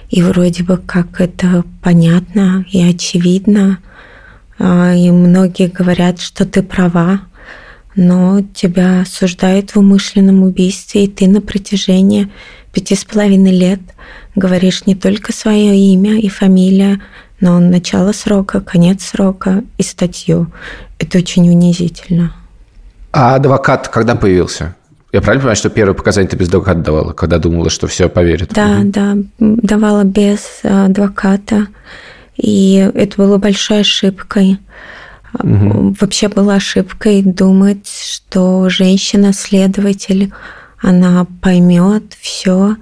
и 0.10 0.22
вроде 0.24 0.64
бы 0.64 0.78
как 0.78 1.22
это 1.22 1.64
понятно 1.82 2.66
и 2.72 2.82
очевидно, 2.84 3.80
а, 4.58 4.94
и 4.94 5.12
многие 5.12 5.68
говорят, 5.68 6.20
что 6.20 6.46
ты 6.46 6.64
права, 6.64 7.22
но 7.96 8.42
тебя 8.54 9.02
осуждают 9.02 9.72
в 9.72 9.78
умышленном 9.78 10.44
убийстве, 10.44 11.06
и 11.06 11.08
ты 11.08 11.28
на 11.28 11.40
протяжении 11.40 12.32
пяти 12.74 12.96
с 12.96 13.06
половиной 13.06 13.52
лет 13.52 13.80
говоришь 14.36 14.86
не 14.86 14.96
только 14.96 15.32
свое 15.32 15.78
имя 15.78 16.20
и 16.20 16.28
фамилия, 16.28 17.02
но 17.40 17.60
начало 17.60 18.12
срока, 18.12 18.60
конец 18.60 19.04
срока 19.04 19.64
и 19.78 19.84
статью. 19.84 20.52
Это 21.00 21.20
очень 21.20 21.48
унизительно. 21.50 22.34
А 23.12 23.36
адвокат 23.36 23.88
когда 23.88 24.16
появился? 24.16 24.76
Я 25.16 25.22
правильно 25.22 25.44
понимаю, 25.44 25.56
что 25.56 25.70
первое 25.70 25.94
показание 25.94 26.30
ты 26.30 26.36
без 26.36 26.50
адвоката 26.50 26.82
давала, 26.82 27.14
когда 27.14 27.38
думала, 27.40 27.70
что 27.70 27.88
все 27.88 28.10
поверят? 28.10 28.50
Да, 28.54 28.80
угу. 28.80 28.90
да, 28.90 29.16
давала 29.40 30.04
без 30.04 30.60
адвоката. 30.62 31.68
И 32.36 32.92
это 32.94 33.16
было 33.16 33.38
большой 33.38 33.80
ошибкой. 33.80 34.60
Угу. 35.42 35.96
Вообще 36.02 36.28
была 36.28 36.56
ошибкой 36.56 37.22
думать, 37.22 37.88
что 37.88 38.68
женщина-следователь 38.68 40.34
она 40.82 41.26
поймет 41.42 42.04
все, 42.20 42.76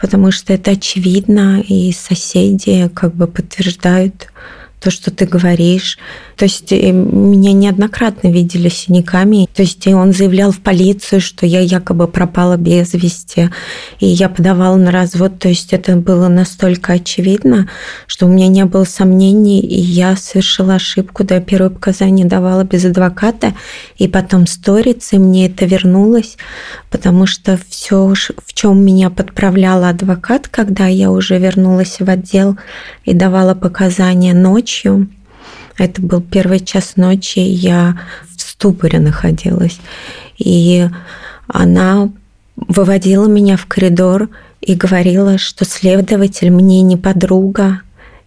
потому 0.00 0.32
что 0.32 0.52
это 0.52 0.72
очевидно, 0.72 1.60
и 1.60 1.92
соседи 1.92 2.90
как 2.92 3.14
бы 3.14 3.28
подтверждают 3.28 4.32
то, 4.80 4.90
что 4.90 5.12
ты 5.12 5.26
говоришь. 5.26 5.96
То 6.38 6.44
есть 6.44 6.70
э, 6.70 6.92
меня 6.92 7.52
неоднократно 7.52 8.28
видели 8.28 8.68
синяками. 8.68 9.48
То 9.52 9.62
есть 9.62 9.84
он 9.88 10.12
заявлял 10.12 10.52
в 10.52 10.60
полицию, 10.60 11.20
что 11.20 11.46
я 11.46 11.58
якобы 11.58 12.06
пропала 12.06 12.56
без 12.56 12.94
вести, 12.94 13.50
и 13.98 14.06
я 14.06 14.28
подавала 14.28 14.76
на 14.76 14.92
развод. 14.92 15.40
То 15.40 15.48
есть 15.48 15.72
это 15.72 15.96
было 15.96 16.28
настолько 16.28 16.92
очевидно, 16.92 17.68
что 18.06 18.26
у 18.26 18.28
меня 18.28 18.46
не 18.46 18.64
было 18.66 18.84
сомнений, 18.84 19.58
и 19.60 19.80
я 19.80 20.14
совершила 20.14 20.76
ошибку. 20.76 21.24
Да, 21.24 21.40
первое 21.40 21.70
показание 21.70 22.24
давала 22.24 22.62
без 22.62 22.84
адвоката, 22.84 23.54
и 23.96 24.06
потом 24.06 24.46
сторится, 24.46 25.16
и 25.16 25.18
мне 25.18 25.46
это 25.46 25.66
вернулось, 25.66 26.36
потому 26.88 27.26
что 27.26 27.58
все, 27.68 28.14
в 28.14 28.52
чем 28.54 28.84
меня 28.84 29.10
подправлял 29.10 29.82
адвокат, 29.82 30.46
когда 30.46 30.86
я 30.86 31.10
уже 31.10 31.36
вернулась 31.38 31.98
в 31.98 32.08
отдел 32.08 32.56
и 33.04 33.12
давала 33.12 33.56
показания 33.56 34.34
ночью, 34.34 35.08
это 35.78 36.02
был 36.02 36.20
первый 36.20 36.60
час 36.60 36.96
ночи, 36.96 37.38
я 37.38 37.98
в 38.36 38.40
ступоре 38.40 38.98
находилась. 38.98 39.78
И 40.36 40.88
она 41.46 42.10
выводила 42.56 43.26
меня 43.26 43.56
в 43.56 43.66
коридор 43.66 44.28
и 44.60 44.74
говорила, 44.74 45.38
что 45.38 45.64
следователь 45.64 46.50
мне 46.50 46.82
не 46.82 46.96
подруга, 46.96 47.80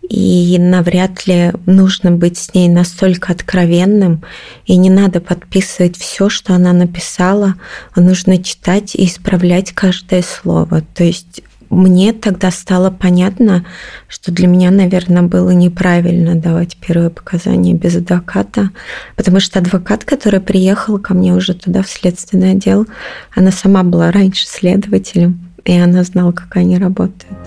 и 0.09 0.57
навряд 0.59 1.25
ли 1.27 1.53
нужно 1.65 2.11
быть 2.11 2.37
с 2.37 2.53
ней 2.53 2.67
настолько 2.67 3.31
откровенным, 3.31 4.23
и 4.65 4.75
не 4.75 4.89
надо 4.89 5.21
подписывать 5.21 5.97
все, 5.97 6.27
что 6.27 6.53
она 6.53 6.73
написала, 6.73 7.55
а 7.93 8.01
нужно 8.01 8.43
читать 8.43 8.95
и 8.95 9.05
исправлять 9.05 9.71
каждое 9.71 10.21
слово. 10.21 10.83
То 10.95 11.03
есть 11.03 11.41
мне 11.71 12.11
тогда 12.11 12.51
стало 12.51 12.91
понятно, 12.91 13.65
что 14.09 14.31
для 14.31 14.47
меня, 14.47 14.71
наверное, 14.71 15.23
было 15.23 15.51
неправильно 15.51 16.35
давать 16.35 16.75
первые 16.75 17.09
показания 17.09 17.73
без 17.73 17.95
адвоката, 17.95 18.71
потому 19.15 19.39
что 19.39 19.59
адвокат, 19.59 20.03
который 20.03 20.41
приехал 20.41 20.99
ко 20.99 21.13
мне 21.13 21.33
уже 21.33 21.53
туда, 21.53 21.81
в 21.81 21.89
следственный 21.89 22.51
отдел, 22.51 22.87
она 23.33 23.51
сама 23.51 23.83
была 23.83 24.11
раньше 24.11 24.45
следователем, 24.47 25.39
и 25.63 25.77
она 25.77 26.03
знала, 26.03 26.33
как 26.33 26.57
они 26.57 26.77
работают. 26.77 27.39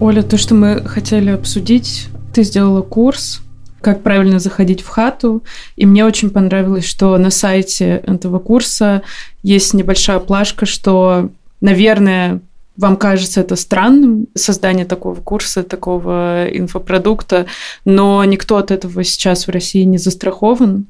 Оля, 0.00 0.22
то, 0.22 0.38
что 0.38 0.54
мы 0.54 0.82
хотели 0.84 1.28
обсудить, 1.28 2.08
ты 2.32 2.42
сделала 2.42 2.80
курс 2.80 3.42
как 3.82 4.02
правильно 4.02 4.38
заходить 4.38 4.80
в 4.80 4.88
хату. 4.88 5.42
И 5.76 5.84
мне 5.84 6.04
очень 6.04 6.30
понравилось, 6.30 6.86
что 6.86 7.16
на 7.18 7.30
сайте 7.30 8.02
этого 8.06 8.38
курса 8.38 9.02
есть 9.42 9.74
небольшая 9.74 10.18
плашка, 10.20 10.64
что, 10.64 11.30
наверное, 11.60 12.40
вам 12.76 12.96
кажется 12.96 13.40
это 13.40 13.56
странным, 13.56 14.28
создание 14.34 14.86
такого 14.86 15.20
курса, 15.20 15.62
такого 15.62 16.46
инфопродукта, 16.50 17.46
но 17.84 18.24
никто 18.24 18.56
от 18.56 18.70
этого 18.70 19.04
сейчас 19.04 19.46
в 19.46 19.50
России 19.50 19.82
не 19.82 19.98
застрахован. 19.98 20.86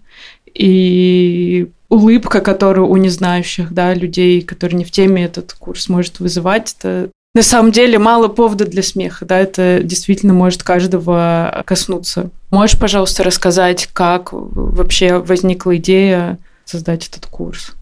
И 0.55 1.69
улыбка, 1.89 2.41
которую 2.41 2.89
у 2.89 2.97
незнающих 2.97 3.73
да, 3.73 3.95
людей, 3.95 4.43
которые 4.43 4.79
не 4.79 4.85
в 4.85 4.91
теме 4.91 5.25
этот 5.25 5.55
курс 5.55 5.89
может 5.89 6.21
вызывать, 6.21 6.77
это 6.79 7.11
на 7.35 7.43
самом 7.43 7.73
деле 7.73 7.99
мало 7.99 8.29
повода 8.29 8.67
для 8.67 8.83
смеха, 8.83 9.25
да, 9.25 9.39
это 9.39 9.81
действительно 9.83 10.35
может 10.35 10.63
каждого 10.63 11.63
коснуться. 11.65 12.31
Можешь, 12.51 12.79
пожалуйста, 12.79 13.25
рассказать, 13.25 13.89
как 13.93 14.31
вообще 14.33 15.19
возникла 15.19 15.77
идея 15.79 16.39
создать 16.67 17.09
этот 17.09 17.27
курс? 17.27 17.73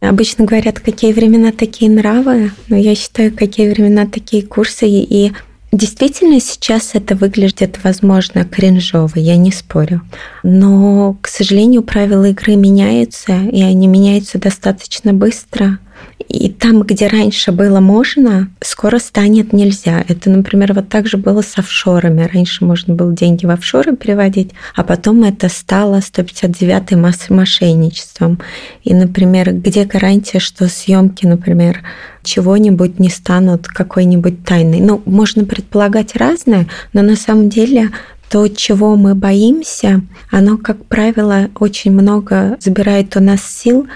Обычно 0.00 0.44
говорят, 0.44 0.80
какие 0.80 1.12
времена 1.12 1.52
такие 1.52 1.90
нравы, 1.90 2.52
но 2.68 2.76
я 2.76 2.96
считаю, 2.96 3.32
какие 3.32 3.68
времена 3.68 4.06
такие 4.06 4.42
курсы. 4.42 4.88
И 4.88 5.32
действительно 5.70 6.40
сейчас 6.40 6.90
это 6.94 7.14
выглядит, 7.14 7.78
возможно, 7.84 8.44
кринжово, 8.44 9.12
я 9.16 9.36
не 9.36 9.52
спорю. 9.52 10.00
Но, 10.42 11.16
к 11.20 11.28
сожалению, 11.28 11.82
правила 11.82 12.24
игры 12.24 12.56
меняются, 12.56 13.34
и 13.52 13.62
они 13.62 13.86
меняются 13.86 14.38
достаточно 14.38 15.12
быстро– 15.12 15.78
И 16.28 16.50
там, 16.50 16.82
где 16.82 17.06
раньше 17.06 17.50
было 17.50 17.80
можно, 17.80 18.50
скоро 18.60 18.98
станет 18.98 19.52
нельзя. 19.52 20.04
Это, 20.06 20.30
например, 20.30 20.74
вот 20.74 20.88
так 20.88 21.06
же 21.06 21.16
было 21.16 21.42
с 21.42 21.58
офшорами. 21.58 22.28
Раньше 22.32 22.64
можно 22.64 22.94
было 22.94 23.12
деньги 23.12 23.46
в 23.46 23.50
офшоры 23.50 23.96
переводить, 23.96 24.50
а 24.76 24.84
потом 24.84 25.24
это 25.24 25.48
стало 25.48 25.96
159-й 25.96 26.96
массой 26.96 27.32
мошенничеством. 27.32 28.38
И, 28.84 28.94
например, 28.94 29.52
где 29.52 29.84
гарантия, 29.84 30.38
что 30.38 30.68
съемки, 30.68 31.26
например, 31.26 31.82
чего-нибудь 32.22 32.98
не 32.98 33.08
станут 33.08 33.66
какой-нибудь 33.66 34.44
тайной? 34.44 34.80
Ну, 34.80 35.02
можно 35.06 35.44
предполагать 35.44 36.16
разное, 36.16 36.68
но 36.92 37.02
на 37.02 37.16
самом 37.16 37.48
деле 37.48 37.90
то, 38.30 38.46
чего 38.46 38.94
мы 38.94 39.16
боимся, 39.16 40.02
оно, 40.30 40.56
как 40.56 40.84
правило, 40.84 41.50
очень 41.58 41.90
много 41.90 42.56
забирает 42.60 43.16
у 43.16 43.20
нас 43.20 43.42
сил 43.42 43.88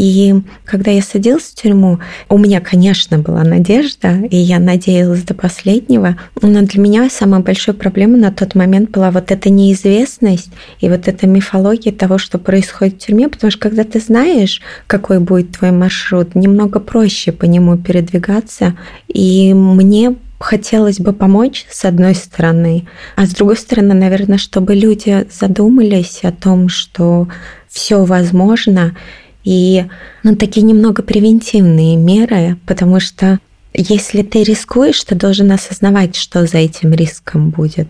и 0.00 0.34
когда 0.64 0.90
я 0.90 1.02
садилась 1.02 1.42
в 1.42 1.54
тюрьму, 1.56 1.98
у 2.30 2.38
меня, 2.38 2.62
конечно, 2.62 3.18
была 3.18 3.44
надежда, 3.44 4.16
и 4.30 4.34
я 4.34 4.58
надеялась 4.58 5.24
до 5.24 5.34
последнего, 5.34 6.16
но 6.40 6.62
для 6.62 6.80
меня 6.80 7.10
самая 7.10 7.42
большая 7.42 7.76
проблема 7.76 8.16
на 8.16 8.32
тот 8.32 8.54
момент 8.54 8.92
была 8.92 9.10
вот 9.10 9.30
эта 9.30 9.50
неизвестность 9.50 10.48
и 10.80 10.88
вот 10.88 11.06
эта 11.06 11.26
мифология 11.26 11.92
того, 11.92 12.16
что 12.16 12.38
происходит 12.38 12.94
в 12.94 13.06
тюрьме, 13.06 13.28
потому 13.28 13.50
что 13.50 13.60
когда 13.60 13.84
ты 13.84 14.00
знаешь, 14.00 14.62
какой 14.86 15.18
будет 15.18 15.58
твой 15.58 15.70
маршрут, 15.70 16.34
немного 16.34 16.80
проще 16.80 17.30
по 17.30 17.44
нему 17.44 17.76
передвигаться. 17.76 18.78
И 19.06 19.52
мне 19.52 20.16
хотелось 20.38 20.98
бы 20.98 21.12
помочь, 21.12 21.66
с 21.68 21.84
одной 21.84 22.14
стороны, 22.14 22.88
а 23.16 23.26
с 23.26 23.34
другой 23.34 23.58
стороны, 23.58 23.92
наверное, 23.92 24.38
чтобы 24.38 24.74
люди 24.74 25.26
задумались 25.30 26.20
о 26.22 26.32
том, 26.32 26.70
что 26.70 27.28
все 27.68 28.02
возможно, 28.06 28.96
и 29.44 29.86
ну, 30.22 30.36
такие 30.36 30.62
немного 30.62 31.02
превентивные 31.02 31.96
меры, 31.96 32.56
потому 32.66 33.00
что 33.00 33.38
если 33.72 34.22
ты 34.22 34.42
рискуешь, 34.42 35.02
ты 35.04 35.14
должен 35.14 35.52
осознавать, 35.52 36.16
что 36.16 36.46
за 36.46 36.58
этим 36.58 36.92
риском 36.92 37.50
будет. 37.50 37.88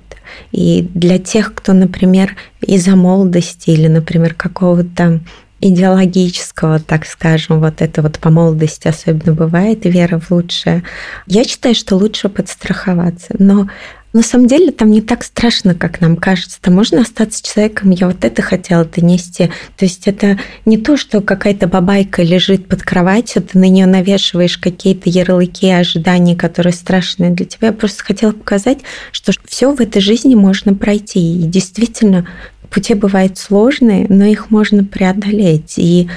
И 0.53 0.87
для 0.95 1.19
тех, 1.19 1.55
кто, 1.55 1.73
например, 1.73 2.37
из-за 2.61 2.97
молодости 2.97 3.71
или, 3.71 3.89
например, 3.89 4.35
какого-то 4.35 5.21
идеологического, 5.61 6.81
так 6.81 7.07
скажем, 7.07 7.61
вот 7.61 7.83
это 7.83 8.03
вот 8.03 8.19
по 8.19 8.31
молодости 8.31 8.89
особенно 8.89 9.33
бывает, 9.35 9.85
вера 9.85 10.19
в 10.19 10.31
лучшее. 10.31 10.83
Я 11.27 11.45
считаю, 11.45 11.75
что 11.75 11.97
лучше 11.97 12.29
подстраховаться. 12.29 13.35
Но 13.39 13.69
на 14.13 14.23
самом 14.23 14.49
деле 14.49 14.73
там 14.73 14.91
не 14.91 15.01
так 15.01 15.23
страшно, 15.23 15.75
как 15.75 16.01
нам 16.01 16.17
кажется. 16.17 16.61
Там 16.61 16.75
можно 16.75 17.03
остаться 17.03 17.43
человеком, 17.43 17.91
я 17.91 18.09
вот 18.09 18.25
это 18.25 18.43
хотела 18.43 18.85
донести. 18.85 19.51
То 19.77 19.85
есть 19.85 20.09
это 20.09 20.39
не 20.65 20.79
то, 20.79 20.97
что 20.97 21.21
какая-то 21.21 21.69
бабайка 21.69 22.23
лежит 22.23 22.67
под 22.67 22.83
кроватью, 22.83 23.43
ты 23.43 23.59
на 23.59 23.69
нее 23.69 23.87
навешиваешь 23.87 24.59
какие-то 24.59 25.09
ярлыки 25.09 25.67
и 25.67 25.71
ожидания, 25.71 26.35
которые 26.35 26.73
страшные 26.73 27.31
для 27.31 27.47
тебя. 27.47 27.69
Я 27.69 27.73
просто 27.73 28.03
хотела 28.03 28.33
показать, 28.33 28.79
что 29.13 29.33
все 29.47 29.73
в 29.73 29.81
этой 29.81 30.01
жизни 30.01 30.35
можно 30.35 30.75
пройти. 30.75 31.41
И 31.41 31.43
действительно, 31.45 32.27
пути 32.71 32.95
бывают 32.95 33.39
сложные, 33.39 34.07
но 34.09 34.25
их 34.25 34.51
можно 34.51 34.85
преодолеть. 34.85 35.75
И 35.77 36.09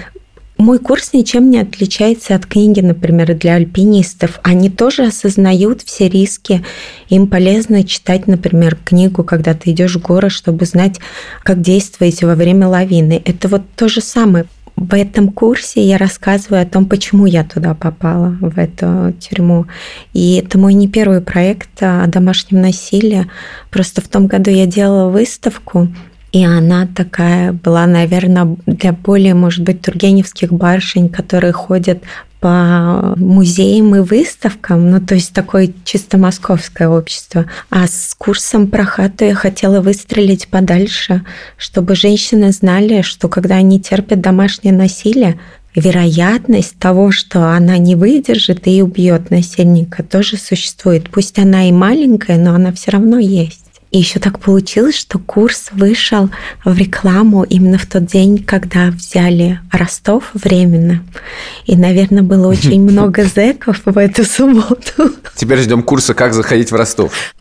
мой 0.57 0.79
курс 0.79 1.13
ничем 1.13 1.50
не 1.50 1.60
отличается 1.60 2.36
от 2.36 2.45
книги, 2.45 2.79
например, 2.79 3.33
для 3.36 3.55
альпинистов. 3.55 4.39
Они 4.43 4.69
тоже 4.69 5.03
осознают 5.05 5.81
все 5.81 6.07
риски. 6.07 6.63
Им 7.10 7.27
полезно 7.27 7.83
читать, 7.83 8.27
например, 8.27 8.77
книгу, 8.83 9.24
когда 9.24 9.55
ты 9.55 9.72
идешь 9.72 9.95
в 9.95 10.01
горы, 10.01 10.29
чтобы 10.29 10.65
знать, 10.65 11.00
как 11.43 11.62
действовать 11.62 12.22
во 12.24 12.36
время 12.36 12.67
лавины. 12.67 13.22
Это 13.25 13.48
вот 13.48 13.63
то 13.75 13.88
же 13.88 14.01
самое. 14.01 14.45
В 14.75 14.95
этом 14.95 15.31
курсе 15.31 15.83
я 15.83 15.98
рассказываю 15.98 16.63
о 16.63 16.65
том, 16.65 16.88
почему 16.88 17.25
я 17.25 17.43
туда 17.43 17.75
попала, 17.75 18.36
в 18.39 18.57
эту 18.57 19.13
тюрьму. 19.19 19.65
И 20.13 20.43
это 20.43 20.57
мой 20.57 20.74
не 20.74 20.88
первый 20.88 21.22
проект 21.22 21.81
о 21.81 22.05
домашнем 22.07 22.62
насилии. 22.62 23.27
Просто 23.69 24.01
в 24.01 24.07
том 24.07 24.27
году 24.27 24.50
я 24.50 24.65
делала 24.65 25.10
выставку, 25.10 25.89
и 26.33 26.43
она 26.43 26.87
такая 26.87 27.53
была, 27.53 27.85
наверное, 27.85 28.57
для 28.65 28.91
более, 28.91 29.35
может 29.35 29.63
быть, 29.63 29.81
тургеневских 29.81 30.51
барышень, 30.51 31.07
которые 31.07 31.53
ходят 31.53 32.01
по 32.39 33.13
музеям 33.17 33.95
и 33.95 33.99
выставкам, 33.99 34.89
ну, 34.89 34.99
то 34.99 35.13
есть 35.13 35.31
такое 35.31 35.71
чисто 35.85 36.17
московское 36.17 36.89
общество. 36.89 37.45
А 37.69 37.87
с 37.87 38.15
курсом 38.17 38.67
про 38.67 38.83
хату 38.83 39.25
я 39.25 39.35
хотела 39.35 39.79
выстрелить 39.79 40.47
подальше, 40.47 41.23
чтобы 41.55 41.95
женщины 41.95 42.51
знали, 42.51 43.03
что 43.03 43.29
когда 43.29 43.55
они 43.55 43.79
терпят 43.79 44.19
домашнее 44.19 44.73
насилие, 44.73 45.39
вероятность 45.75 46.79
того, 46.79 47.11
что 47.11 47.51
она 47.51 47.77
не 47.77 47.95
выдержит 47.95 48.67
и 48.67 48.81
убьет 48.81 49.29
насильника, 49.29 50.01
тоже 50.01 50.37
существует. 50.37 51.11
Пусть 51.11 51.37
она 51.37 51.69
и 51.69 51.71
маленькая, 51.71 52.37
но 52.37 52.55
она 52.55 52.73
все 52.73 52.91
равно 52.91 53.19
есть. 53.19 53.62
И 53.93 54.00
еще 54.00 54.19
так 54.19 54.39
получилось, 54.39 54.95
что 54.95 55.20
курс 55.20 55.68
вышел 55.72 56.31
в 56.65 56.75
рекламу 56.75 57.44
именно 57.44 57.77
в 57.77 57.85
тот 57.85 58.05
день, 58.07 58.44
когда 58.44 58.87
взяли 58.87 59.59
Ростов 59.72 60.31
временно. 60.33 61.03
И, 61.68 61.75
наверное, 61.75 62.24
было 62.24 62.48
очень 62.48 62.81
много 62.91 63.24
зеков 63.24 63.81
в 63.85 63.96
эту 63.96 64.25
субботу. 64.25 65.11
Теперь 65.35 65.59
ждем 65.59 65.83
курса 65.83 66.15
«Как 66.15 66.33
заходить 66.33 66.72
в 66.72 66.75
Ростов». 66.75 67.35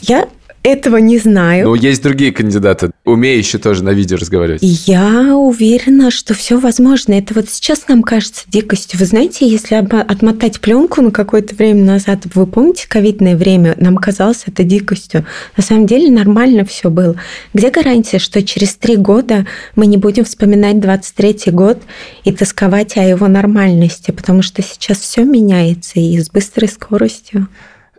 Я 0.00 0.26
этого 0.62 0.96
не 0.96 1.18
знаю. 1.18 1.68
Но 1.68 1.74
есть 1.74 2.02
другие 2.02 2.32
кандидаты, 2.32 2.90
умеющие 3.04 3.60
тоже 3.60 3.82
на 3.84 3.90
видео 3.90 4.16
разговаривать. 4.16 4.60
Я 4.62 5.36
уверена, 5.36 6.10
что 6.10 6.34
все 6.34 6.58
возможно. 6.58 7.14
Это 7.14 7.34
вот 7.34 7.48
сейчас 7.48 7.88
нам 7.88 8.02
кажется 8.02 8.44
дикостью. 8.48 8.98
Вы 8.98 9.06
знаете, 9.06 9.48
если 9.48 9.76
отмотать 9.76 10.60
пленку 10.60 11.00
на 11.02 11.10
какое-то 11.10 11.54
время 11.54 11.84
назад, 11.84 12.24
вы 12.34 12.46
помните 12.46 12.86
ковидное 12.88 13.36
время, 13.36 13.74
нам 13.78 13.96
казалось 13.96 14.44
это 14.46 14.64
дикостью. 14.64 15.24
На 15.56 15.62
самом 15.62 15.86
деле 15.86 16.10
нормально 16.10 16.64
все 16.64 16.90
было. 16.90 17.16
Где 17.54 17.70
гарантия, 17.70 18.18
что 18.18 18.42
через 18.42 18.74
три 18.74 18.96
года 18.96 19.46
мы 19.76 19.86
не 19.86 19.96
будем 19.96 20.24
вспоминать 20.24 20.76
23-й 20.76 21.50
год 21.52 21.78
и 22.24 22.32
тосковать 22.32 22.96
о 22.96 23.02
его 23.02 23.28
нормальности, 23.28 24.10
потому 24.10 24.42
что 24.42 24.62
сейчас 24.62 24.98
все 24.98 25.24
меняется 25.24 26.00
и 26.00 26.18
с 26.18 26.30
быстрой 26.30 26.68
скоростью. 26.68 27.48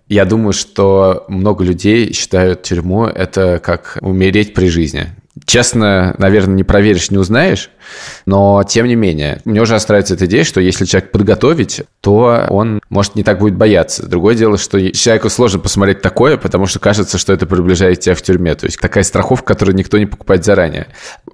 Я 0.09 0.25
думаю, 0.25 0.53
что 0.53 1.25
много 1.27 1.63
людей 1.63 2.13
считают 2.13 2.63
тюрьму 2.63 3.05
это 3.05 3.61
как 3.63 3.99
умереть 4.01 4.55
при 4.55 4.67
жизни. 4.67 5.09
Честно, 5.45 6.15
наверное, 6.17 6.55
не 6.55 6.63
проверишь, 6.63 7.11
не 7.11 7.17
узнаешь, 7.17 7.69
но 8.25 8.63
тем 8.67 8.87
не 8.87 8.95
менее, 8.95 9.39
мне 9.45 9.61
уже 9.61 9.75
остается 9.75 10.15
эта 10.15 10.25
идея, 10.25 10.43
что 10.43 10.59
если 10.59 10.85
человек 10.85 11.11
подготовить, 11.11 11.83
то 12.01 12.45
он, 12.49 12.81
может, 12.89 13.15
не 13.15 13.23
так 13.23 13.39
будет 13.39 13.55
бояться. 13.55 14.05
Другое 14.05 14.35
дело, 14.35 14.57
что 14.57 14.91
человеку 14.91 15.29
сложно 15.29 15.59
посмотреть 15.59 16.01
такое, 16.01 16.37
потому 16.37 16.65
что 16.65 16.79
кажется, 16.79 17.17
что 17.17 17.31
это 17.31 17.45
приближает 17.45 17.99
тебя 17.99 18.15
к 18.15 18.21
тюрьме. 18.21 18.55
То 18.55 18.65
есть 18.65 18.79
такая 18.79 19.03
страховка, 19.03 19.53
которую 19.53 19.75
никто 19.75 19.97
не 19.97 20.07
покупает 20.07 20.43
заранее. 20.43 20.87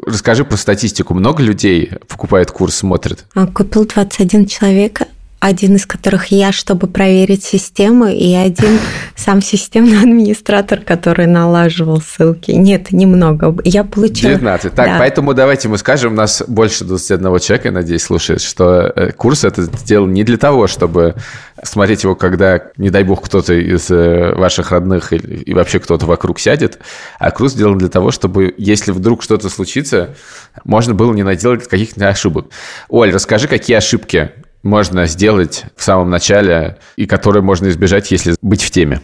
Расскажи 0.06 0.44
про 0.44 0.58
статистику. 0.58 1.14
Много 1.14 1.42
людей 1.42 1.92
покупает 2.08 2.52
курс, 2.52 2.76
смотрят? 2.76 3.26
А, 3.34 3.48
купил 3.48 3.86
21 3.86 4.46
человек, 4.46 5.02
один 5.40 5.76
из 5.76 5.86
которых 5.86 6.28
я, 6.28 6.52
чтобы 6.52 6.88
проверить 6.88 7.44
систему, 7.44 8.08
и 8.08 8.34
один 8.34 8.80
сам 9.16 9.42
системный 9.42 10.00
администратор, 10.02 10.80
который 10.80 11.28
налаживал 11.28 12.02
ссылки. 12.02 12.52
Нет, 12.52 12.92
немного. 12.92 13.56
Я 13.64 13.84
получила... 13.84 14.32
19. 14.32 14.74
Так, 14.74 14.86
да. 14.86 14.96
поэтому 14.98 15.34
давайте 15.34 15.68
мы 15.68 15.78
скажем, 15.78 16.14
у 16.14 16.16
нас 16.16 16.44
больше 16.48 16.84
21 16.86 17.40
человека, 17.40 17.68
я 17.68 17.72
надеюсь, 17.72 18.04
слушает, 18.04 18.42
что 18.42 18.92
э, 18.96 19.12
курс 19.12 19.44
это 19.44 19.64
сделан 19.64 20.14
не 20.14 20.24
для 20.24 20.38
того, 20.38 20.68
чтобы 20.68 21.16
смотреть 21.64 22.04
его, 22.04 22.16
когда, 22.16 22.62
не 22.78 22.90
дай 22.90 23.04
бог, 23.04 23.24
кто-то 23.24 23.54
из 23.54 23.90
э, 23.92 24.34
ваших 24.36 24.72
родных 24.72 25.14
и 25.14 25.54
вообще 25.54 25.80
кто-то 25.80 26.06
вокруг 26.06 26.40
сядет, 26.40 26.80
а 27.20 27.32
курс 27.32 27.54
сделан 27.54 27.78
для 27.78 27.90
того, 27.90 28.12
чтобы, 28.12 28.54
если 28.58 28.92
вдруг 28.92 29.24
что-то 29.24 29.50
случится, 29.50 30.16
можно 30.64 30.94
было 30.94 31.14
не 31.14 31.24
наделать 31.24 31.68
каких-то 31.68 32.08
ошибок. 32.08 32.48
Оль, 32.90 33.12
расскажи, 33.12 33.48
какие 33.48 33.78
ошибки 33.78 34.32
можно 34.66 35.06
сделать 35.06 35.66
в 35.78 35.84
самом 35.84 36.10
начале 36.10 36.78
и 36.98 37.06
которые 37.06 37.44
можно 37.44 37.70
избежать, 37.70 38.12
если 38.12 38.36
быть 38.42 38.64
в 38.64 38.72
теме? 38.72 39.00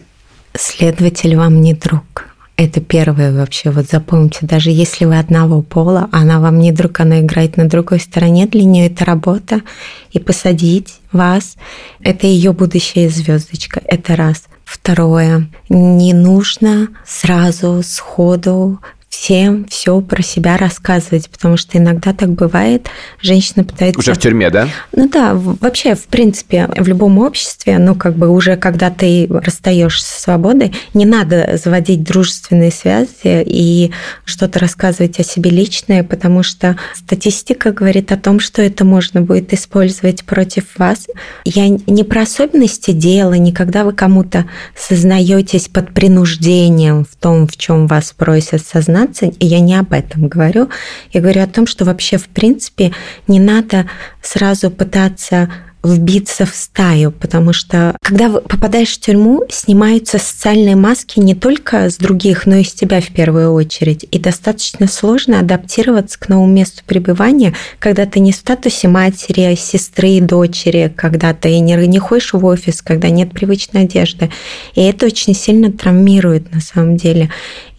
Следователь 0.54 1.36
вам 1.36 1.62
не 1.62 1.72
друг. 1.72 2.26
Это 2.56 2.80
первое 2.80 3.32
вообще. 3.32 3.70
Вот 3.70 3.86
запомните, 3.88 4.40
даже 4.42 4.70
если 4.70 5.04
вы 5.06 5.18
одного 5.18 5.62
пола, 5.62 6.08
она 6.12 6.40
вам 6.40 6.58
не 6.58 6.72
друг, 6.72 7.00
она 7.00 7.20
играет 7.20 7.56
на 7.56 7.68
другой 7.68 8.00
стороне, 8.00 8.46
для 8.46 8.64
нее 8.64 8.86
это 8.88 9.04
работа. 9.04 9.62
И 10.10 10.18
посадить 10.18 11.00
вас– 11.12 11.56
это 12.02 12.26
ее 12.26 12.52
будущая 12.52 13.08
звездочка. 13.08 13.80
Это 13.86 14.16
раз. 14.16 14.44
Второе. 14.64 15.48
Не 15.68 16.12
нужно 16.12 16.88
сразу, 17.06 17.82
сходу 17.82 18.80
всем 19.12 19.66
все 19.68 20.00
про 20.00 20.22
себя 20.22 20.56
рассказывать, 20.56 21.28
потому 21.28 21.58
что 21.58 21.76
иногда 21.76 22.14
так 22.14 22.30
бывает. 22.30 22.88
Женщина 23.20 23.62
пытается... 23.62 24.00
Уже 24.00 24.14
в 24.14 24.18
тюрьме, 24.18 24.48
да? 24.48 24.68
Ну 24.92 25.06
да, 25.06 25.34
вообще, 25.34 25.94
в 25.94 26.06
принципе, 26.06 26.68
в 26.74 26.88
любом 26.88 27.18
обществе, 27.18 27.78
ну 27.78 27.94
как 27.94 28.16
бы 28.16 28.30
уже 28.30 28.56
когда 28.56 28.90
ты 28.90 29.28
расстаешься 29.28 30.06
со 30.06 30.22
свободой, 30.22 30.72
не 30.94 31.04
надо 31.04 31.60
заводить 31.62 32.02
дружественные 32.02 32.72
связи 32.72 33.44
и 33.44 33.92
что-то 34.24 34.58
рассказывать 34.58 35.20
о 35.20 35.24
себе 35.24 35.50
личное, 35.50 36.04
потому 36.04 36.42
что 36.42 36.78
статистика 36.94 37.70
говорит 37.70 38.12
о 38.12 38.16
том, 38.16 38.40
что 38.40 38.62
это 38.62 38.86
можно 38.86 39.20
будет 39.20 39.52
использовать 39.52 40.24
против 40.24 40.78
вас. 40.78 41.06
Я 41.44 41.68
не 41.68 42.02
про 42.02 42.22
особенности 42.22 42.92
дела, 42.92 43.34
никогда 43.34 43.84
вы 43.84 43.92
кому-то 43.92 44.46
сознаетесь 44.74 45.68
под 45.68 45.92
принуждением 45.92 47.04
в 47.04 47.14
том, 47.16 47.46
в 47.46 47.58
чем 47.58 47.86
вас 47.86 48.14
просят 48.16 48.66
сознать, 48.66 49.01
16, 49.02 49.36
и 49.38 49.46
я 49.46 49.60
не 49.60 49.74
об 49.74 49.92
этом 49.92 50.28
говорю. 50.28 50.68
Я 51.12 51.20
говорю 51.20 51.42
о 51.42 51.46
том, 51.46 51.66
что 51.66 51.84
вообще, 51.84 52.18
в 52.18 52.28
принципе, 52.28 52.92
не 53.26 53.40
надо 53.40 53.86
сразу 54.22 54.70
пытаться 54.70 55.48
вбиться 55.84 56.46
в 56.46 56.54
стаю, 56.54 57.10
потому 57.10 57.52
что 57.52 57.96
когда 58.02 58.28
попадаешь 58.28 58.90
в 58.90 59.00
тюрьму, 59.00 59.42
снимаются 59.48 60.18
социальные 60.18 60.76
маски 60.76 61.18
не 61.18 61.34
только 61.34 61.90
с 61.90 61.96
других, 61.96 62.46
но 62.46 62.56
и 62.56 62.64
с 62.64 62.72
тебя 62.72 63.00
в 63.00 63.08
первую 63.08 63.52
очередь. 63.52 64.06
И 64.10 64.18
достаточно 64.18 64.86
сложно 64.86 65.40
адаптироваться 65.40 66.18
к 66.18 66.28
новому 66.28 66.52
месту 66.52 66.82
пребывания, 66.86 67.54
когда 67.78 68.06
ты 68.06 68.20
не 68.20 68.32
в 68.32 68.36
статусе 68.36 68.88
матери, 68.88 69.54
сестры, 69.56 70.20
дочери, 70.20 70.92
когда 70.94 71.34
ты 71.34 71.58
не, 71.58 71.74
не 71.88 71.98
ходишь 71.98 72.32
в 72.32 72.44
офис, 72.44 72.80
когда 72.80 73.08
нет 73.08 73.32
привычной 73.32 73.82
одежды. 73.82 74.30
И 74.74 74.82
это 74.82 75.06
очень 75.06 75.34
сильно 75.34 75.72
травмирует 75.72 76.52
на 76.52 76.60
самом 76.60 76.96
деле. 76.96 77.30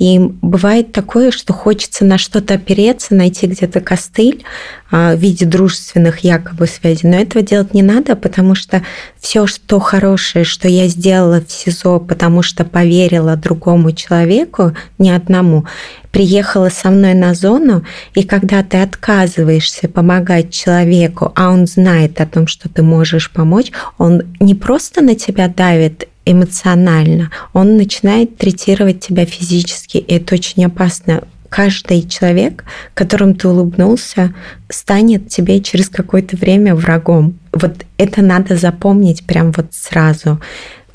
И 0.03 0.19
бывает 0.19 0.91
такое, 0.91 1.31
что 1.31 1.53
хочется 1.53 2.03
на 2.03 2.17
что-то 2.17 2.55
опереться, 2.55 3.15
найти 3.15 3.47
где-то 3.47 3.79
костыль 3.79 4.43
а, 4.91 5.15
в 5.15 5.17
виде 5.17 5.45
дружественных 5.45 6.25
якобы 6.25 6.67
связей. 6.67 7.07
Но 7.07 7.15
этого 7.15 7.41
делать 7.41 7.73
не 7.73 7.83
надо, 7.83 8.17
потому 8.17 8.53
что 8.53 8.83
все, 9.17 9.47
что 9.47 9.79
хорошее, 9.79 10.43
что 10.43 10.67
я 10.67 10.89
сделала 10.89 11.39
в 11.39 11.49
СИЗО, 11.49 11.99
потому 11.99 12.41
что 12.41 12.65
поверила 12.65 13.37
другому 13.37 13.93
человеку, 13.93 14.75
не 14.97 15.09
одному, 15.09 15.67
приехала 16.11 16.67
со 16.67 16.89
мной 16.89 17.13
на 17.13 17.33
зону, 17.33 17.85
и 18.13 18.23
когда 18.23 18.61
ты 18.61 18.81
отказываешься 18.81 19.87
помогать 19.87 20.51
человеку, 20.51 21.31
а 21.33 21.49
он 21.49 21.65
знает 21.65 22.19
о 22.19 22.25
том, 22.25 22.47
что 22.47 22.67
ты 22.67 22.83
можешь 22.83 23.31
помочь, 23.31 23.71
он 23.97 24.23
не 24.41 24.53
просто 24.53 25.01
на 25.01 25.15
тебя 25.15 25.47
давит 25.47 26.09
эмоционально, 26.25 27.31
он 27.53 27.77
начинает 27.77 28.37
третировать 28.37 28.99
тебя 28.99 29.25
физически, 29.25 29.97
и 29.97 30.15
это 30.15 30.35
очень 30.35 30.65
опасно. 30.65 31.23
Каждый 31.49 32.07
человек, 32.07 32.63
которым 32.95 33.35
ты 33.35 33.47
улыбнулся, 33.47 34.33
станет 34.69 35.27
тебе 35.27 35.61
через 35.61 35.87
какое-то 35.89 36.35
время 36.35 36.73
врагом. 36.73 37.37
Вот 37.51 37.85
это 37.97 38.23
надо 38.23 38.57
запомнить 38.57 39.25
прям 39.25 39.51
вот 39.51 39.67
сразу. 39.71 40.41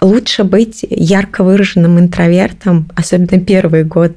Лучше 0.01 0.45
быть 0.45 0.85
ярко 0.89 1.45
выраженным 1.45 1.99
интровертом, 1.99 2.91
особенно 2.95 3.41
первый 3.41 3.85
год, 3.85 4.13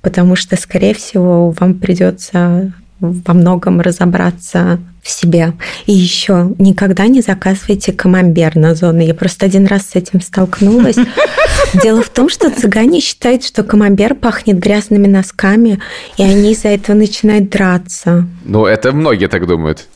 потому 0.00 0.36
что, 0.36 0.56
скорее 0.56 0.94
всего, 0.94 1.50
вам 1.50 1.74
придется 1.74 2.72
во 3.00 3.34
многом 3.34 3.80
разобраться 3.80 4.78
в 5.02 5.10
себе. 5.10 5.52
И 5.86 5.92
еще 5.92 6.54
никогда 6.58 7.06
не 7.06 7.20
заказывайте 7.20 7.92
камамбер 7.92 8.56
на 8.56 8.74
зоны. 8.74 9.02
Я 9.02 9.14
просто 9.14 9.46
один 9.46 9.66
раз 9.66 9.90
с 9.90 9.96
этим 9.96 10.20
столкнулась. 10.20 10.96
Дело 11.82 12.02
в 12.02 12.08
том, 12.08 12.28
что 12.28 12.50
цыгане 12.50 13.00
считают, 13.00 13.44
что 13.44 13.64
камамбер 13.64 14.14
пахнет 14.14 14.58
грязными 14.58 15.06
носками, 15.06 15.80
и 16.16 16.22
они 16.22 16.52
из-за 16.52 16.68
этого 16.68 16.96
начинают 16.96 17.50
драться. 17.50 18.26
Ну, 18.44 18.66
это 18.66 18.92
многие 18.92 19.26
так 19.26 19.46
думают. 19.46 19.86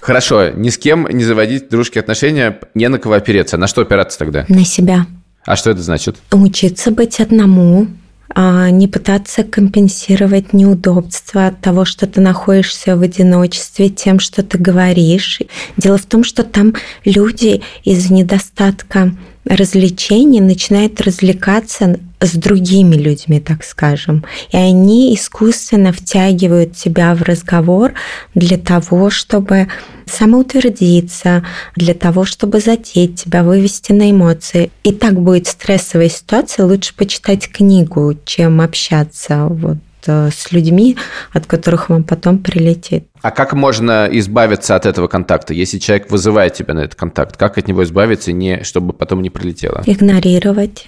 Хорошо, 0.00 0.50
ни 0.50 0.70
с 0.70 0.78
кем 0.78 1.06
не 1.10 1.24
заводить 1.24 1.68
дружеские 1.68 2.00
отношения, 2.00 2.58
не 2.74 2.88
на 2.88 2.98
кого 2.98 3.14
опереться. 3.14 3.58
На 3.58 3.66
что 3.66 3.82
опираться 3.82 4.18
тогда? 4.18 4.46
На 4.48 4.64
себя. 4.64 5.06
А 5.44 5.56
что 5.56 5.70
это 5.70 5.82
значит? 5.82 6.16
Учиться 6.32 6.90
быть 6.90 7.20
одному, 7.20 7.86
не 8.36 8.88
пытаться 8.88 9.42
компенсировать 9.42 10.52
неудобства 10.52 11.46
от 11.46 11.60
того, 11.60 11.84
что 11.84 12.06
ты 12.06 12.20
находишься 12.20 12.96
в 12.96 13.02
одиночестве 13.02 13.88
тем, 13.88 14.20
что 14.20 14.42
ты 14.42 14.58
говоришь. 14.58 15.40
Дело 15.76 15.98
в 15.98 16.06
том, 16.06 16.24
что 16.24 16.44
там 16.44 16.74
люди 17.04 17.62
из 17.84 18.10
недостатка 18.10 19.12
развлечений 19.44 20.40
начинают 20.40 21.00
развлекаться 21.00 21.98
с 22.20 22.32
другими 22.34 22.96
людьми, 22.96 23.40
так 23.40 23.64
скажем. 23.64 24.24
И 24.50 24.56
они 24.56 25.14
искусственно 25.14 25.92
втягивают 25.92 26.76
тебя 26.76 27.14
в 27.14 27.22
разговор 27.22 27.94
для 28.34 28.58
того, 28.58 29.10
чтобы 29.10 29.68
самоутвердиться, 30.06 31.44
для 31.76 31.94
того, 31.94 32.24
чтобы 32.24 32.60
затеять 32.60 33.22
тебя, 33.22 33.42
вывести 33.42 33.92
на 33.92 34.10
эмоции. 34.10 34.70
И 34.82 34.92
так 34.92 35.20
будет 35.20 35.46
стрессовая 35.46 36.08
ситуация, 36.08 36.66
лучше 36.66 36.94
почитать 36.94 37.48
книгу, 37.48 38.14
чем 38.24 38.60
общаться 38.60 39.46
вот 39.48 39.78
с 40.08 40.52
людьми, 40.52 40.96
от 41.32 41.46
которых 41.46 41.88
вам 41.88 42.04
потом 42.04 42.38
прилетит. 42.38 43.04
А 43.22 43.30
как 43.30 43.52
можно 43.52 44.08
избавиться 44.10 44.76
от 44.76 44.86
этого 44.86 45.08
контакта, 45.08 45.54
если 45.54 45.78
человек 45.78 46.10
вызывает 46.10 46.54
тебя 46.54 46.74
на 46.74 46.80
этот 46.80 46.94
контакт? 46.94 47.36
Как 47.36 47.58
от 47.58 47.68
него 47.68 47.82
избавиться, 47.82 48.32
не, 48.32 48.62
чтобы 48.64 48.92
потом 48.92 49.22
не 49.22 49.30
прилетело? 49.30 49.82
Игнорировать. 49.86 50.86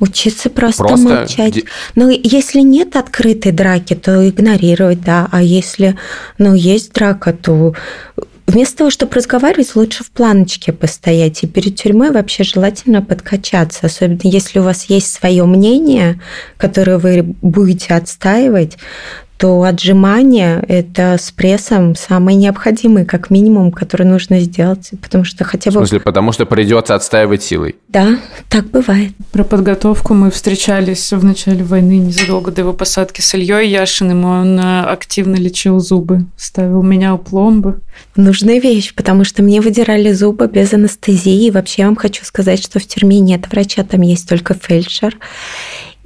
Учиться 0.00 0.48
просто, 0.48 0.84
просто 0.84 1.08
молчать. 1.08 1.54
Де... 1.54 1.64
Ну, 1.96 2.08
если 2.08 2.60
нет 2.60 2.94
открытой 2.94 3.50
драки, 3.50 3.94
то 3.94 4.28
игнорировать, 4.28 5.00
да. 5.00 5.28
А 5.32 5.42
если, 5.42 5.96
ну, 6.38 6.54
есть 6.54 6.92
драка, 6.92 7.32
то 7.32 7.74
Вместо 8.48 8.78
того, 8.78 8.88
чтобы 8.88 9.14
разговаривать, 9.14 9.76
лучше 9.76 10.02
в 10.02 10.10
планочке 10.10 10.72
постоять. 10.72 11.42
И 11.42 11.46
перед 11.46 11.76
тюрьмой 11.76 12.10
вообще 12.10 12.44
желательно 12.44 13.02
подкачаться, 13.02 13.84
особенно 13.84 14.20
если 14.22 14.58
у 14.58 14.62
вас 14.62 14.86
есть 14.86 15.12
свое 15.12 15.44
мнение, 15.44 16.18
которое 16.56 16.96
вы 16.96 17.22
будете 17.42 17.92
отстаивать, 17.92 18.78
то 19.38 19.62
отжимание– 19.62 20.64
это 20.68 21.16
с 21.16 21.30
прессом 21.30 21.94
самый 21.94 22.34
необходимый, 22.34 23.04
как 23.04 23.30
минимум, 23.30 23.70
который 23.70 24.04
нужно 24.04 24.40
сделать, 24.40 24.90
потому 25.00 25.22
что 25.22 25.44
хотя 25.44 25.70
бы… 25.70 25.76
В 25.76 25.78
смысле, 25.78 26.00
потому 26.00 26.32
что 26.32 26.44
придется 26.44 26.96
отстаивать 26.96 27.44
силой? 27.44 27.76
Да, 27.88 28.18
так 28.48 28.66
бывает. 28.66 29.12
Про 29.30 29.44
подготовку 29.44 30.12
мы 30.14 30.32
встречались 30.32 31.12
в 31.12 31.24
начале 31.24 31.62
войны, 31.62 31.98
незадолго 31.98 32.50
до 32.50 32.62
его 32.62 32.72
посадки 32.72 33.20
с 33.20 33.32
Ильей 33.34 33.70
Яшиным, 33.70 34.24
он 34.24 34.58
э, 34.58 34.82
активно 34.82 35.36
лечил 35.36 35.78
зубы, 35.78 36.26
ставил 36.36 36.82
меня 36.82 37.14
у 37.14 37.18
пломбы. 37.18 37.78
Нужная 38.16 38.58
вещь, 38.58 38.92
потому 38.92 39.22
что 39.22 39.44
мне 39.44 39.60
выдирали 39.60 40.12
зубы 40.12 40.48
без 40.48 40.72
анестезии. 40.72 41.46
И 41.46 41.50
вообще 41.52 41.82
я 41.82 41.86
вам 41.86 41.96
хочу 41.96 42.24
сказать, 42.24 42.62
что 42.62 42.80
в 42.80 42.86
тюрьме 42.86 43.20
нет 43.20 43.46
врача, 43.50 43.84
там 43.84 44.00
есть 44.00 44.28
только 44.28 44.54
фельдшер. 44.54 45.16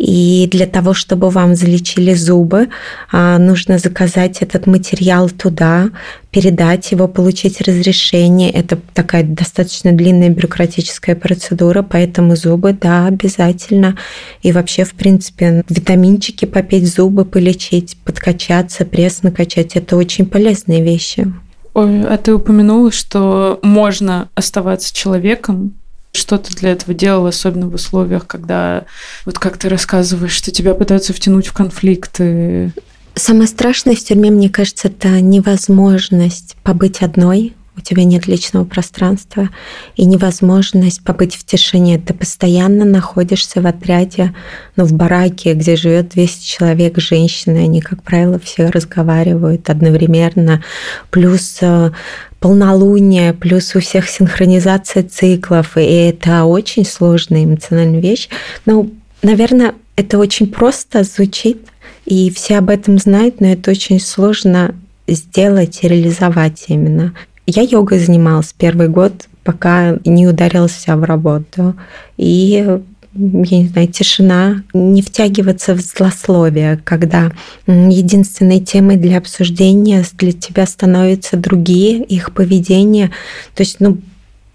И 0.03 0.49
для 0.51 0.67
того, 0.67 0.95
чтобы 0.95 1.31
вам 1.31 1.55
залечили 1.55 2.13
зубы, 2.15 2.71
а, 3.13 3.39
нужно 3.39 3.79
заказать 3.79 4.43
этот 4.43 4.67
материал 4.67 5.31
туда, 5.31 5.91
передать 6.33 6.91
его, 6.91 7.07
получить 7.07 7.61
разрешение. 7.61 8.51
Это 8.51 8.81
такая 8.95 9.23
достаточно 9.23 9.93
длинная 9.93 10.31
бюрократическая 10.31 11.15
процедура, 11.15 11.83
поэтому 11.83 12.35
зубы, 12.35 12.73
да, 12.73 13.07
обязательно. 13.07 13.97
И 14.43 14.51
вообще, 14.51 14.83
в 14.83 14.95
принципе, 14.95 15.63
витаминчики 15.69 16.47
попить, 16.47 16.93
зубы 16.93 17.25
полечить, 17.25 17.97
подкачаться, 18.05 18.85
пресс 18.85 19.23
накачать– 19.23 19.73
это 19.77 19.97
очень 19.97 20.27
полезные 20.27 20.83
вещи. 20.83 21.33
Ой, 21.75 22.03
а 22.09 22.19
ты 22.19 22.35
упомянула, 22.35 22.91
что 22.91 23.61
можно 23.63 24.29
оставаться 24.35 24.93
человеком, 24.93 25.75
что 26.13 26.39
ты 26.39 26.55
для 26.55 26.73
этого 26.73 26.95
делал, 26.95 27.27
особенно 27.27 27.69
в 27.69 27.75
условиях, 27.75 28.27
когда, 28.27 28.85
вот 29.25 29.39
как 29.39 29.57
ты 29.57 29.69
рассказываешь, 29.69 30.33
что 30.33 30.51
тебя 30.51 30.75
пытаются 30.75 31.13
втянуть 31.13 31.47
в 31.47 31.53
конфликты? 31.53 32.73
Самое 33.15 33.47
страшное 33.47 33.95
в 33.95 34.01
тюрьме, 34.01 34.31
мне 34.31 34.49
кажется, 34.49 34.89
это 34.89 35.21
невозможность 35.21 36.57
побыть 36.63 37.03
одной, 37.03 37.55
у 37.77 37.81
тебя 37.81 38.05
нет 38.05 38.27
личного 38.27 38.65
пространства 38.65 39.49
и 39.97 40.05
невозможность 40.05 41.03
побыть 41.03 41.37
в 41.37 41.45
тишине. 41.45 41.99
Ты 41.99 42.13
постоянно 42.13 42.85
находишься 42.85 43.63
в 43.63 43.67
отряде, 43.67 44.35
ну, 44.77 44.85
в 44.85 44.93
бараке, 44.93 45.55
где 45.55 45.77
живет 45.77 46.11
200 46.11 46.45
человек, 46.45 46.99
женщины, 46.99 47.59
они, 47.59 47.81
как 47.81 48.03
правило, 48.03 48.39
все 48.39 48.67
разговаривают 48.67 49.71
одновременно. 49.71 50.63
Плюс 51.11 51.59
э, 51.63 51.93
полнолуние, 52.41 53.33
плюс 53.33 53.75
у 53.75 53.81
всех 53.81 54.09
синхронизация 54.09 55.03
циклов, 55.03 55.79
и 55.79 55.81
это 55.81 56.45
очень 56.45 56.85
сложная 56.85 57.45
эмоциональная 57.45 58.01
вещь. 58.01 58.29
Но, 58.67 58.89
наверное, 59.23 59.75
это 59.97 60.19
очень 60.19 60.49
просто 60.49 61.05
звучит, 61.05 61.69
и 62.05 62.31
все 62.31 62.59
об 62.59 62.69
этом 62.69 62.99
знают, 62.99 63.41
но 63.41 63.47
это 63.47 63.71
очень 63.71 64.01
сложно 64.01 64.75
сделать 65.07 65.81
и 65.83 65.89
реализовать 65.89 66.65
именно. 66.69 67.15
Я 67.47 67.63
йогой 67.63 67.99
занималась 67.99 68.55
первый 68.57 68.89
год, 68.89 69.29
пока 69.43 69.99
не 70.05 70.27
ударился 70.27 70.97
в 70.97 71.05
работу. 71.05 71.75
И 72.17 72.79
я 73.15 73.59
не 73.59 73.69
знаю, 73.69 73.89
тишина, 73.89 74.63
не 74.73 75.03
втягиваться 75.03 75.75
в 75.75 75.81
злословие, 75.81 76.81
когда 76.83 77.33
единственной 77.67 78.61
темой 78.61 78.97
для 78.97 79.19
обсуждения 79.19 80.05
для 80.15 80.33
тебя 80.33 80.67
становятся 80.67 81.37
другие, 81.37 82.03
их 82.05 82.33
поведение. 82.33 83.09
То 83.55 83.65
есть, 83.65 83.81
ну, 83.81 83.99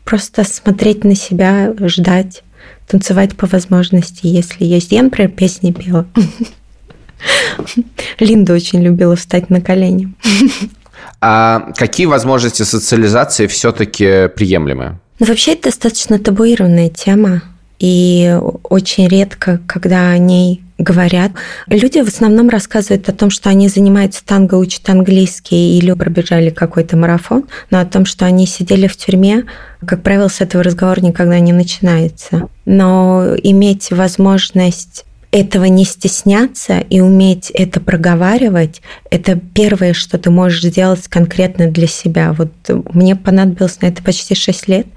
просто 0.05 0.43
смотреть 0.43 1.03
на 1.03 1.13
себя, 1.13 1.73
ждать, 1.81 2.43
танцевать 2.87 3.35
по 3.35 3.45
возможности, 3.45 4.25
если 4.25 4.65
есть. 4.65 4.91
Я, 4.91 5.03
например, 5.03 5.31
песни 5.31 5.71
пела. 5.71 6.07
Линда 8.19 8.53
очень 8.53 8.81
любила 8.81 9.15
встать 9.15 9.49
на 9.49 9.61
колени. 9.61 10.13
А 11.21 11.71
какие 11.75 12.05
возможности 12.05 12.63
социализации 12.63 13.47
все-таки 13.47 14.27
приемлемы? 14.35 14.99
Ну, 15.19 15.25
вообще, 15.25 15.53
это 15.53 15.63
достаточно 15.63 16.19
табуированная 16.19 16.89
тема. 16.89 17.41
И 17.79 18.37
очень 18.63 19.07
редко, 19.07 19.59
когда 19.67 20.09
о 20.09 20.17
ней 20.17 20.61
говорят. 20.77 21.31
Люди 21.67 21.99
в 22.01 22.07
основном 22.07 22.49
рассказывают 22.49 23.09
о 23.09 23.13
том, 23.13 23.29
что 23.29 23.49
они 23.49 23.67
занимаются 23.67 24.23
танго, 24.23 24.55
учат 24.55 24.87
английский 24.89 25.77
или 25.77 25.91
пробежали 25.93 26.49
какой-то 26.49 26.97
марафон, 26.97 27.45
но 27.71 27.79
о 27.79 27.85
том, 27.85 28.05
что 28.05 28.25
они 28.25 28.45
сидели 28.45 28.87
в 28.87 28.95
тюрьме, 28.95 29.45
как 29.85 30.03
правило, 30.03 30.27
с 30.27 30.41
этого 30.41 30.63
разговор 30.63 31.01
никогда 31.01 31.39
не 31.39 31.51
начинается. 31.51 32.47
Но 32.65 33.35
иметь 33.41 33.91
возможность 33.91 35.05
этого 35.31 35.65
не 35.65 35.83
стесняться 35.85 36.79
и 36.79 37.01
уметь 37.01 37.51
это 37.51 37.79
проговаривать, 37.79 38.81
это 39.09 39.35
первое, 39.35 39.93
что 39.93 40.17
ты 40.17 40.29
можешь 40.29 40.63
сделать 40.63 41.07
конкретно 41.07 41.69
для 41.69 41.87
себя. 41.87 42.33
Вот 42.33 42.51
мне 42.93 43.15
понадобилось 43.15 43.81
на 43.81 43.87
это 43.87 44.01
почти 44.01 44.35
6 44.35 44.67
лет, 44.67 44.87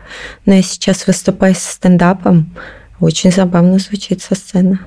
но 0.47 0.55
я 0.55 0.63
сейчас 0.63 1.07
выступаю 1.07 1.55
со 1.55 1.73
стендапом. 1.73 2.55
Очень 3.01 3.33
забавно 3.33 3.79
звучит 3.79 4.23
со 4.23 4.35
сцены. 4.35 4.79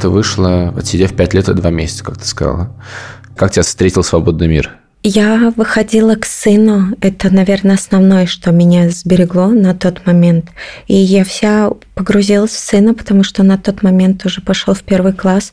Ты 0.00 0.08
вышла, 0.08 0.68
отсидев 0.76 1.14
5 1.14 1.34
лет 1.34 1.48
и 1.48 1.54
2 1.54 1.70
месяца, 1.70 2.04
как 2.04 2.18
ты 2.18 2.24
сказала. 2.24 2.70
Как 3.36 3.52
тебя 3.52 3.62
встретил 3.62 4.02
свободный 4.02 4.48
мир? 4.48 4.76
Я 5.10 5.54
выходила 5.56 6.16
к 6.16 6.26
сыну. 6.26 6.94
Это, 7.00 7.30
наверное, 7.34 7.76
основное, 7.76 8.26
что 8.26 8.50
меня 8.50 8.90
сберегло 8.90 9.46
на 9.46 9.74
тот 9.74 10.04
момент. 10.04 10.50
И 10.86 10.96
я 10.96 11.24
вся 11.24 11.70
погрузилась 11.98 12.52
в 12.52 12.58
сына, 12.58 12.94
потому 12.94 13.24
что 13.24 13.42
на 13.42 13.58
тот 13.58 13.82
момент 13.82 14.24
уже 14.24 14.40
пошел 14.40 14.72
в 14.72 14.82
первый 14.82 15.12
класс. 15.12 15.52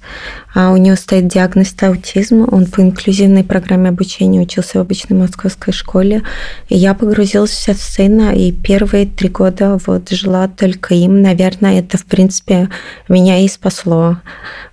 А 0.54 0.72
у 0.72 0.78
него 0.78 0.96
стоит 0.96 1.28
диагноз 1.28 1.76
аутизм. 1.82 2.46
Он 2.52 2.68
по 2.68 2.82
инклюзивной 2.82 3.44
программе 3.44 3.90
обучения 3.90 4.42
учился 4.42 4.78
в 4.78 4.82
обычной 4.82 5.18
московской 5.18 5.74
школе. 5.74 6.22
И 6.70 6.78
я 6.78 6.94
погрузилась 6.94 7.50
вся 7.50 7.74
в 7.74 7.80
сына. 7.80 8.36
И 8.36 8.52
первые 8.52 9.08
три 9.08 9.28
года 9.28 9.80
вот 9.88 10.10
жила 10.10 10.48
только 10.48 10.94
им. 10.94 11.24
Наверное, 11.24 11.80
это, 11.80 11.98
в 11.98 12.06
принципе, 12.06 12.70
меня 13.10 13.40
и 13.40 13.48
спасло. 13.48 14.18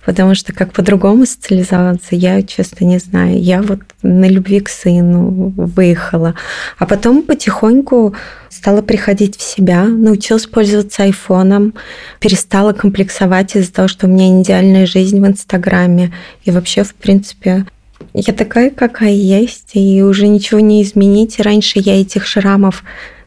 Потому 0.05 0.35
что 0.35 0.53
как 0.53 0.73
по-другому 0.73 1.25
социализоваться, 1.25 2.15
я, 2.15 2.43
честно, 2.43 2.85
не 2.85 2.99
знаю. 2.99 3.41
Я 3.41 3.63
вот 3.63 3.79
на 4.03 4.29
любви 4.29 4.59
к 4.59 4.69
сыну 4.69 5.51
выехала. 5.57 6.35
А 6.77 6.85
потом 6.85 7.23
потихоньку 7.23 8.13
стала 8.53 8.81
приходить 8.81 9.37
в 9.37 9.41
себя, 9.41 9.83
научилась 9.85 10.45
пользоваться 10.45 11.03
айфоном, 11.03 11.73
перестала 12.19 12.73
комплексовать 12.73 13.55
из-за 13.55 13.73
того, 13.73 13.87
что 13.87 14.07
у 14.07 14.09
меня 14.09 14.41
идеальная 14.41 14.85
жизнь 14.85 15.19
в 15.19 15.27
Инстаграме. 15.27 16.13
И 16.43 16.51
вообще, 16.51 16.83
в 16.83 16.93
принципе, 16.95 17.65
я 18.13 18.33
такая, 18.33 18.69
какая 18.69 19.13
есть, 19.13 19.71
и 19.73 20.03
уже 20.03 20.27
ничего 20.27 20.59
не 20.59 20.83
изменить. 20.83 21.39
Раньше 21.39 21.79
я 21.79 21.99
этих 21.99 22.25
шрамов 22.25 22.83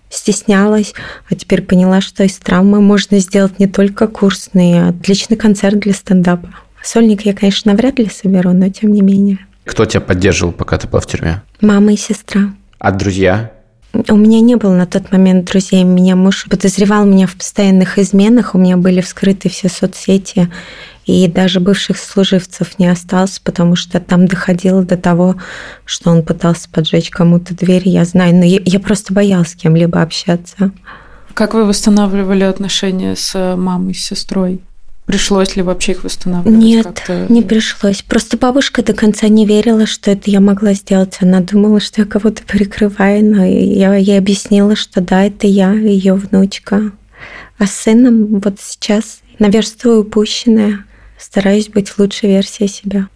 стеснялась, 0.08 0.94
а 1.28 1.34
теперь 1.34 1.62
поняла, 1.62 2.00
что 2.00 2.22
из 2.22 2.36
травмы 2.36 2.80
можно 2.80 3.18
сделать 3.18 3.58
не 3.58 3.66
только 3.66 4.06
курс, 4.06 4.50
но 4.52 4.60
и 4.60 4.72
отличный 4.90 5.36
концерт 5.36 5.78
для 5.78 5.92
стендапа. 5.92 6.48
Сольник 6.82 7.22
я, 7.22 7.34
конечно, 7.34 7.72
навряд 7.72 7.98
ли 7.98 8.08
соберу, 8.08 8.52
но 8.52 8.68
тем 8.68 8.92
не 8.92 9.02
менее. 9.02 9.38
Кто 9.64 9.84
тебя 9.84 10.00
поддерживал, 10.00 10.52
пока 10.52 10.78
ты 10.78 10.86
была 10.86 11.00
в 11.00 11.06
тюрьме? 11.06 11.42
Мама 11.60 11.92
и 11.92 11.96
сестра. 11.96 12.52
А 12.78 12.92
друзья? 12.92 13.50
У 13.92 14.16
меня 14.16 14.40
не 14.40 14.56
было 14.56 14.74
на 14.74 14.86
тот 14.86 15.10
момент 15.10 15.50
друзей. 15.50 15.84
Меня 15.84 16.16
муж 16.16 16.46
подозревал 16.50 17.06
меня 17.06 17.26
в 17.26 17.34
постоянных 17.34 17.98
изменах. 17.98 18.54
У 18.54 18.58
меня 18.58 18.76
были 18.76 19.00
вскрыты 19.00 19.48
все 19.48 19.68
соцсети. 19.68 20.50
И 21.06 21.28
даже 21.28 21.60
бывших 21.60 21.98
служивцев 21.98 22.78
не 22.78 22.88
осталось, 22.88 23.38
потому 23.38 23.76
что 23.76 24.00
там 24.00 24.26
доходило 24.26 24.82
до 24.82 24.96
того, 24.96 25.36
что 25.84 26.10
он 26.10 26.22
пытался 26.24 26.68
поджечь 26.68 27.10
кому-то 27.10 27.54
дверь. 27.54 27.88
Я 27.88 28.04
знаю, 28.04 28.34
но 28.34 28.44
я, 28.44 28.60
я 28.64 28.80
просто 28.80 29.14
боялась 29.14 29.50
с 29.50 29.54
кем-либо 29.54 30.02
общаться. 30.02 30.72
Как 31.32 31.54
вы 31.54 31.64
восстанавливали 31.64 32.42
отношения 32.42 33.14
с 33.14 33.56
мамой, 33.56 33.94
с 33.94 34.04
сестрой? 34.04 34.60
Пришлось 35.06 35.54
ли 35.54 35.62
вообще 35.62 35.92
их 35.92 36.02
восстанавливать? 36.02 36.58
Нет, 36.58 37.10
не 37.28 37.40
пришлось. 37.42 38.02
Просто 38.02 38.36
бабушка 38.36 38.82
до 38.82 38.92
конца 38.92 39.28
не 39.28 39.46
верила, 39.46 39.86
что 39.86 40.10
это 40.10 40.30
я 40.30 40.40
могла 40.40 40.74
сделать. 40.74 41.18
Она 41.20 41.40
думала, 41.40 41.78
что 41.78 42.02
я 42.02 42.06
кого-то 42.08 42.42
прикрываю, 42.42 43.24
но 43.24 43.44
я 43.44 43.94
ей 43.94 44.18
объяснила, 44.18 44.74
что 44.74 45.00
да, 45.00 45.24
это 45.24 45.46
я, 45.46 45.72
ее 45.72 46.14
внучка. 46.14 46.90
А 47.56 47.66
с 47.66 47.72
сыном 47.72 48.40
вот 48.40 48.54
сейчас 48.60 49.20
наверстываю 49.38 50.00
упущенное, 50.00 50.84
стараюсь 51.18 51.68
быть 51.68 51.96
лучшей 51.98 52.30
версией 52.30 52.68
себя. 52.68 53.08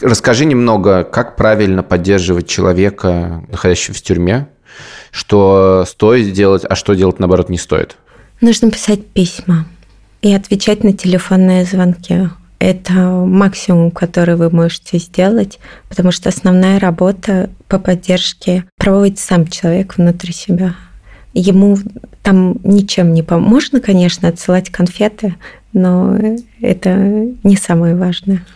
Расскажи 0.00 0.44
немного, 0.44 1.02
как 1.02 1.34
правильно 1.34 1.82
поддерживать 1.82 2.48
человека, 2.48 3.44
находящегося 3.50 4.00
в 4.00 4.02
тюрьме, 4.02 4.48
что 5.10 5.84
стоит 5.86 6.32
делать, 6.32 6.62
а 6.68 6.76
что 6.76 6.94
делать, 6.94 7.18
наоборот, 7.18 7.48
не 7.48 7.58
стоит? 7.58 7.96
Нужно 8.40 8.70
писать 8.70 9.06
письма 9.06 9.66
и 10.24 10.32
отвечать 10.32 10.82
на 10.82 10.94
телефонные 10.94 11.66
звонки. 11.66 12.30
Это 12.58 12.92
максимум, 12.92 13.90
который 13.90 14.36
вы 14.36 14.48
можете 14.48 14.96
сделать, 14.96 15.58
потому 15.90 16.12
что 16.12 16.30
основная 16.30 16.80
работа 16.80 17.50
по 17.68 17.78
поддержке 17.78 18.64
проводит 18.78 19.18
сам 19.18 19.46
человек 19.46 19.98
внутри 19.98 20.32
себя. 20.32 20.76
Ему 21.34 21.76
там 22.22 22.56
ничем 22.64 23.12
не 23.12 23.22
поможет. 23.22 23.50
Можно, 23.52 23.80
конечно, 23.82 24.28
отсылать 24.28 24.70
конфеты, 24.70 25.34
но 25.74 26.16
это 26.62 26.94
не 27.42 27.56
самое 27.56 27.94
важное. 27.94 28.46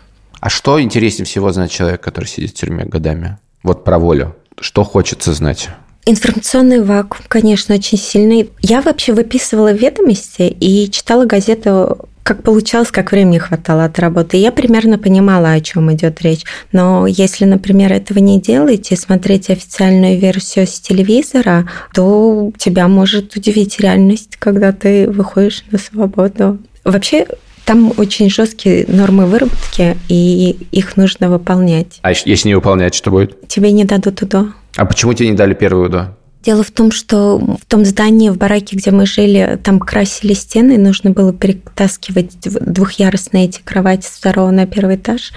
А 0.41 0.49
что 0.49 0.81
интереснее 0.81 1.27
всего 1.27 1.53
знать 1.53 1.71
человек, 1.71 2.01
который 2.01 2.25
сидит 2.25 2.53
в 2.53 2.55
тюрьме 2.55 2.87
годами? 2.87 3.37
Вот 3.63 3.85
про 3.85 3.99
волю. 3.99 4.35
Что 4.59 4.85
хочется 4.85 5.35
знать? 5.35 5.69
Информационный 6.11 6.83
вакуум, 6.83 7.23
конечно, 7.29 7.75
очень 7.75 7.99
сильный. 7.99 8.49
Я 8.63 8.81
вообще 8.81 9.13
выписывала 9.13 9.73
ведомости 9.73 10.57
и 10.59 10.91
читала 10.91 11.27
газету 11.27 12.09
как 12.23 12.43
получалось, 12.43 12.91
как 12.91 13.13
времени 13.13 13.37
хватало 13.37 13.85
от 13.85 13.99
работы. 13.99 14.39
Я 14.39 14.51
примерно 14.51 14.97
понимала, 14.99 15.53
о 15.53 15.61
чем 15.61 15.93
идет 15.93 16.23
речь. 16.23 16.45
Но 16.73 17.07
если, 17.07 17.45
например, 17.45 17.93
этого 17.93 18.21
не 18.21 18.41
делаете, 18.41 18.97
смотреть 18.97 19.51
официальную 19.51 20.19
версию 20.19 20.67
с 20.67 20.81
телевизора, 20.81 21.69
то 21.93 22.53
тебя 22.57 22.89
может 22.89 23.37
удивить 23.37 23.79
реальность, 23.79 24.37
когда 24.39 24.73
ты 24.73 25.11
выходишь 25.11 25.63
на 25.71 25.77
свободу. 25.77 26.57
Вообще, 26.85 27.27
там 27.67 27.93
очень 27.99 28.31
жесткие 28.31 28.87
нормы 28.89 29.27
выработки, 29.27 29.95
и 30.09 30.57
их 30.73 30.97
нужно 30.97 31.29
выполнять. 31.29 31.99
А 32.01 32.13
если 32.13 32.49
не 32.49 32.55
выполнять, 32.55 32.95
что 32.95 33.11
будет? 33.11 33.47
Тебе 33.47 33.73
не 33.73 33.85
дадут 33.85 34.23
УДО. 34.23 34.55
А 34.79 34.85
почему 34.85 35.13
тебе 35.13 35.29
не 35.31 35.35
дали 35.35 35.55
первую 35.55 35.87
УДО? 35.87 36.17
Дело 36.45 36.63
в 36.63 36.71
том, 36.71 36.93
что 36.93 37.37
в 37.37 37.67
том 37.67 37.85
здании, 37.85 38.31
в 38.31 38.39
бараке, 38.39 38.77
где 38.77 38.93
мы 38.93 39.07
жили, 39.07 39.59
там 39.63 39.81
красили 39.81 40.35
стены, 40.35 40.75
и 40.75 40.79
нужно 40.79 41.11
было 41.11 41.33
перетаскивать 41.33 42.39
двухъярусные 42.41 43.47
эти 43.47 43.61
кровати 43.61 44.07
с 44.07 44.11
второго 44.11 44.53
на 44.53 44.65
первый 44.65 44.95
этаж. 44.95 45.33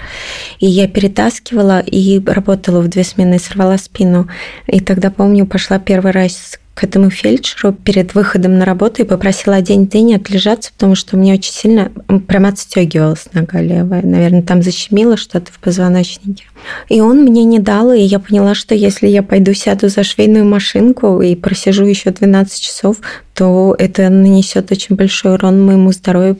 И 0.60 0.66
я 0.66 0.86
перетаскивала 0.86 1.80
и 1.80 2.22
работала 2.24 2.80
в 2.82 2.88
две 2.88 3.02
смены, 3.02 3.40
сорвала 3.40 3.78
спину. 3.78 4.28
И 4.68 4.78
тогда, 4.78 5.10
помню, 5.10 5.44
пошла 5.44 5.80
первый 5.80 6.12
раз 6.12 6.60
к 6.74 6.84
этому 6.84 7.10
фельдшеру 7.10 7.72
перед 7.72 8.14
выходом 8.14 8.58
на 8.58 8.64
работу 8.64 9.02
и 9.02 9.06
попросила 9.06 9.56
один 9.56 9.86
день 9.86 10.14
отлежаться, 10.14 10.72
потому 10.72 10.94
что 10.94 11.16
мне 11.16 11.34
очень 11.34 11.52
сильно 11.52 11.92
прям 12.26 12.46
отстегивалась 12.46 13.26
нога 13.34 13.60
левая. 13.60 14.02
Наверное, 14.02 14.42
там 14.42 14.62
защемило 14.62 15.16
что-то 15.16 15.52
в 15.52 15.58
позвоночнике. 15.58 16.44
И 16.88 17.00
он 17.00 17.24
мне 17.24 17.44
не 17.44 17.58
дал, 17.58 17.92
и 17.92 18.00
я 18.00 18.18
поняла, 18.18 18.54
что 18.54 18.74
если 18.74 19.06
я 19.06 19.22
пойду 19.22 19.52
сяду 19.52 19.88
за 19.88 20.02
швейную 20.02 20.44
машинку 20.44 21.20
и 21.20 21.34
просижу 21.34 21.84
еще 21.84 22.10
12 22.10 22.60
часов, 22.60 22.98
то 23.34 23.74
это 23.78 24.08
нанесет 24.08 24.70
очень 24.72 24.96
большой 24.96 25.34
урон 25.34 25.64
моему 25.64 25.92
здоровью. 25.92 26.38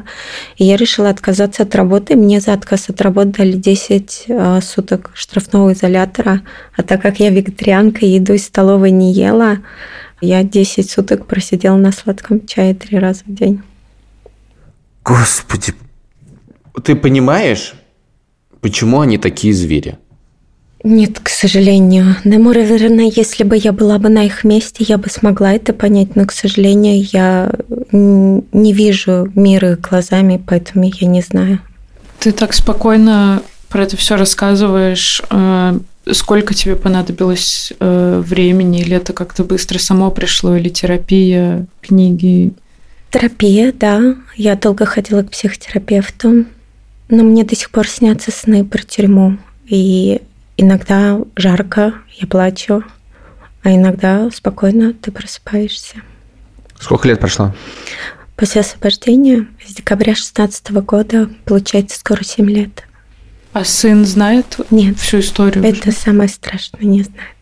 И 0.57 0.65
я 0.65 0.77
решила 0.77 1.09
отказаться 1.11 1.63
от 1.63 1.75
работы. 1.75 2.17
Мне 2.17 2.41
за 2.41 2.53
отказ 2.53 2.89
от 2.89 3.01
работы 3.01 3.33
дали 3.39 3.53
10 3.53 4.25
а, 4.29 4.61
суток 4.61 5.11
штрафного 5.15 5.73
изолятора. 5.73 6.43
А 6.77 6.83
так 6.83 7.03
как 7.03 7.21
я 7.21 7.31
вегетарианка, 7.31 8.07
еду 8.07 8.35
из 8.35 8.47
столовой 8.47 8.91
не 8.91 9.13
ела, 9.13 9.59
я 10.23 10.43
10 10.43 10.91
суток 10.91 11.27
просидела 11.27 11.77
на 11.77 11.93
сладком 11.93 12.47
чае 12.47 12.75
три 12.75 12.99
раза 12.99 13.23
в 13.27 13.35
день. 13.35 13.61
Господи, 15.05 15.75
ты 16.85 16.95
понимаешь, 16.95 17.75
почему 18.61 19.01
они 19.01 19.19
такие 19.19 19.53
звери? 19.53 19.99
Нет, 20.85 21.21
к 21.21 21.29
сожалению. 21.29 22.17
Но, 22.25 22.39
наверное, 22.39 23.11
если 23.15 23.45
бы 23.45 23.57
я 23.57 23.73
была 23.73 23.99
бы 23.99 24.09
на 24.09 24.25
их 24.25 24.43
месте, 24.43 24.85
я 24.89 24.99
бы 24.99 25.09
смогла 25.09 25.53
это 25.53 25.73
понять, 25.73 26.17
но, 26.17 26.25
к 26.25 26.33
сожалению, 26.33 27.05
я 27.13 27.53
не 27.93 28.73
вижу 28.73 29.31
мира 29.35 29.77
глазами, 29.77 30.43
поэтому 30.45 30.91
я 31.01 31.07
не 31.07 31.21
знаю. 31.21 31.61
Ты 32.19 32.33
так 32.33 32.53
спокойно 32.53 33.43
про 33.69 33.85
это 33.85 33.97
все 33.97 34.17
рассказываешь. 34.17 35.23
Сколько 36.11 36.53
тебе 36.53 36.75
понадобилось 36.75 37.73
э, 37.79 38.23
времени? 38.25 38.81
Или 38.81 38.97
это 38.97 39.13
как-то 39.13 39.45
быстро 39.45 39.79
само 39.79 40.11
пришло? 40.11 40.57
Или 40.57 40.69
терапия, 40.69 41.67
книги? 41.81 42.53
Терапия, 43.11 43.73
да. 43.73 44.17
Я 44.35 44.57
долго 44.57 44.85
ходила 44.85 45.23
к 45.23 45.31
психотерапевту. 45.31 46.47
Но 47.09 47.23
мне 47.23 47.45
до 47.45 47.55
сих 47.55 47.71
пор 47.71 47.87
снятся 47.87 48.33
сны 48.33 48.65
про 48.65 48.83
тюрьму. 48.83 49.39
И 49.67 50.23
иногда 50.57 51.21
жарко, 51.37 51.95
я 52.19 52.27
плачу, 52.27 52.83
а 53.63 53.71
иногда 53.71 54.29
спокойно 54.31 54.93
ты 54.95 55.13
просыпаешься. 55.13 56.03
Сколько 56.81 57.07
лет 57.07 57.21
прошло? 57.21 57.55
После 58.37 58.63
освобождения 58.63 59.47
с 59.65 59.75
декабря 59.75 60.15
2016 60.15 60.71
года, 60.85 61.31
получается, 61.45 62.01
скоро 62.01 62.25
7 62.25 62.51
лет. 62.51 62.85
А 63.53 63.65
сын 63.65 64.05
знает 64.05 64.59
Нет, 64.71 64.99
всю 64.99 65.21
историю? 65.21 65.65
Это 65.65 65.91
уже? 65.91 65.99
самое 65.99 66.29
страшное, 66.29 66.85
не 66.85 67.03
знает. 67.03 67.37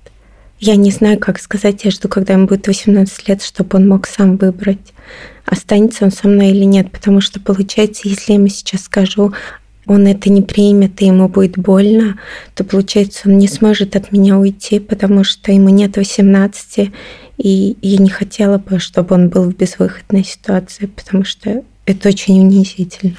Я 0.58 0.76
не 0.76 0.90
знаю, 0.90 1.18
как 1.18 1.38
сказать. 1.40 1.84
Я 1.84 1.90
жду, 1.90 2.08
когда 2.08 2.34
ему 2.34 2.46
будет 2.46 2.66
18 2.66 3.28
лет, 3.28 3.42
чтобы 3.42 3.78
он 3.78 3.88
мог 3.88 4.06
сам 4.06 4.36
выбрать, 4.36 4.92
останется 5.46 6.04
он 6.04 6.10
со 6.10 6.28
мной 6.28 6.50
или 6.50 6.64
нет. 6.64 6.90
Потому 6.92 7.20
что, 7.20 7.40
получается, 7.40 8.08
если 8.08 8.32
я 8.32 8.38
ему 8.38 8.48
сейчас 8.48 8.82
скажу, 8.82 9.32
он 9.86 10.06
это 10.06 10.30
не 10.30 10.42
примет, 10.42 11.00
и 11.00 11.06
ему 11.06 11.28
будет 11.28 11.56
больно, 11.56 12.18
то, 12.54 12.64
получается, 12.64 13.28
он 13.28 13.38
не 13.38 13.48
сможет 13.48 13.96
от 13.96 14.12
меня 14.12 14.38
уйти, 14.38 14.78
потому 14.78 15.24
что 15.24 15.50
ему 15.50 15.70
нет 15.70 15.96
18, 15.96 16.90
и 17.38 17.76
я 17.80 17.98
не 17.98 18.10
хотела 18.10 18.58
бы, 18.58 18.78
чтобы 18.78 19.14
он 19.14 19.30
был 19.30 19.44
в 19.44 19.56
безвыходной 19.56 20.24
ситуации, 20.24 20.86
потому 20.86 21.24
что 21.24 21.62
это 21.86 22.08
очень 22.08 22.38
унизительно. 22.38 23.16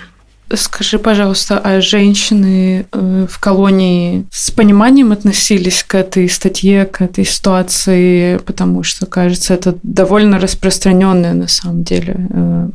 Скажи, 0.55 0.99
пожалуйста, 0.99 1.59
а 1.59 1.81
женщины 1.81 2.85
э, 2.91 3.27
в 3.29 3.39
колонии 3.39 4.25
с 4.31 4.51
пониманием 4.51 5.11
относились 5.11 5.83
к 5.83 5.95
этой 5.95 6.29
статье, 6.29 6.85
к 6.85 7.01
этой 7.01 7.25
ситуации, 7.25 8.37
потому 8.37 8.83
что, 8.83 9.05
кажется, 9.05 9.53
это 9.53 9.77
довольно 9.83 10.39
распространенное 10.39 11.33
на 11.33 11.47
самом 11.47 11.83
деле 11.83 12.27
э, 12.29 12.69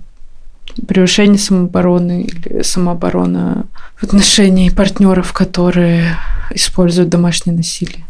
превышение 0.86 1.38
самообороны 1.38 2.22
или 2.22 2.62
самооборона 2.62 3.66
в 3.96 4.04
отношении 4.04 4.70
партнеров, 4.70 5.32
которые 5.32 6.16
используют 6.50 7.08
домашнее 7.08 7.56
насилие? 7.56 8.04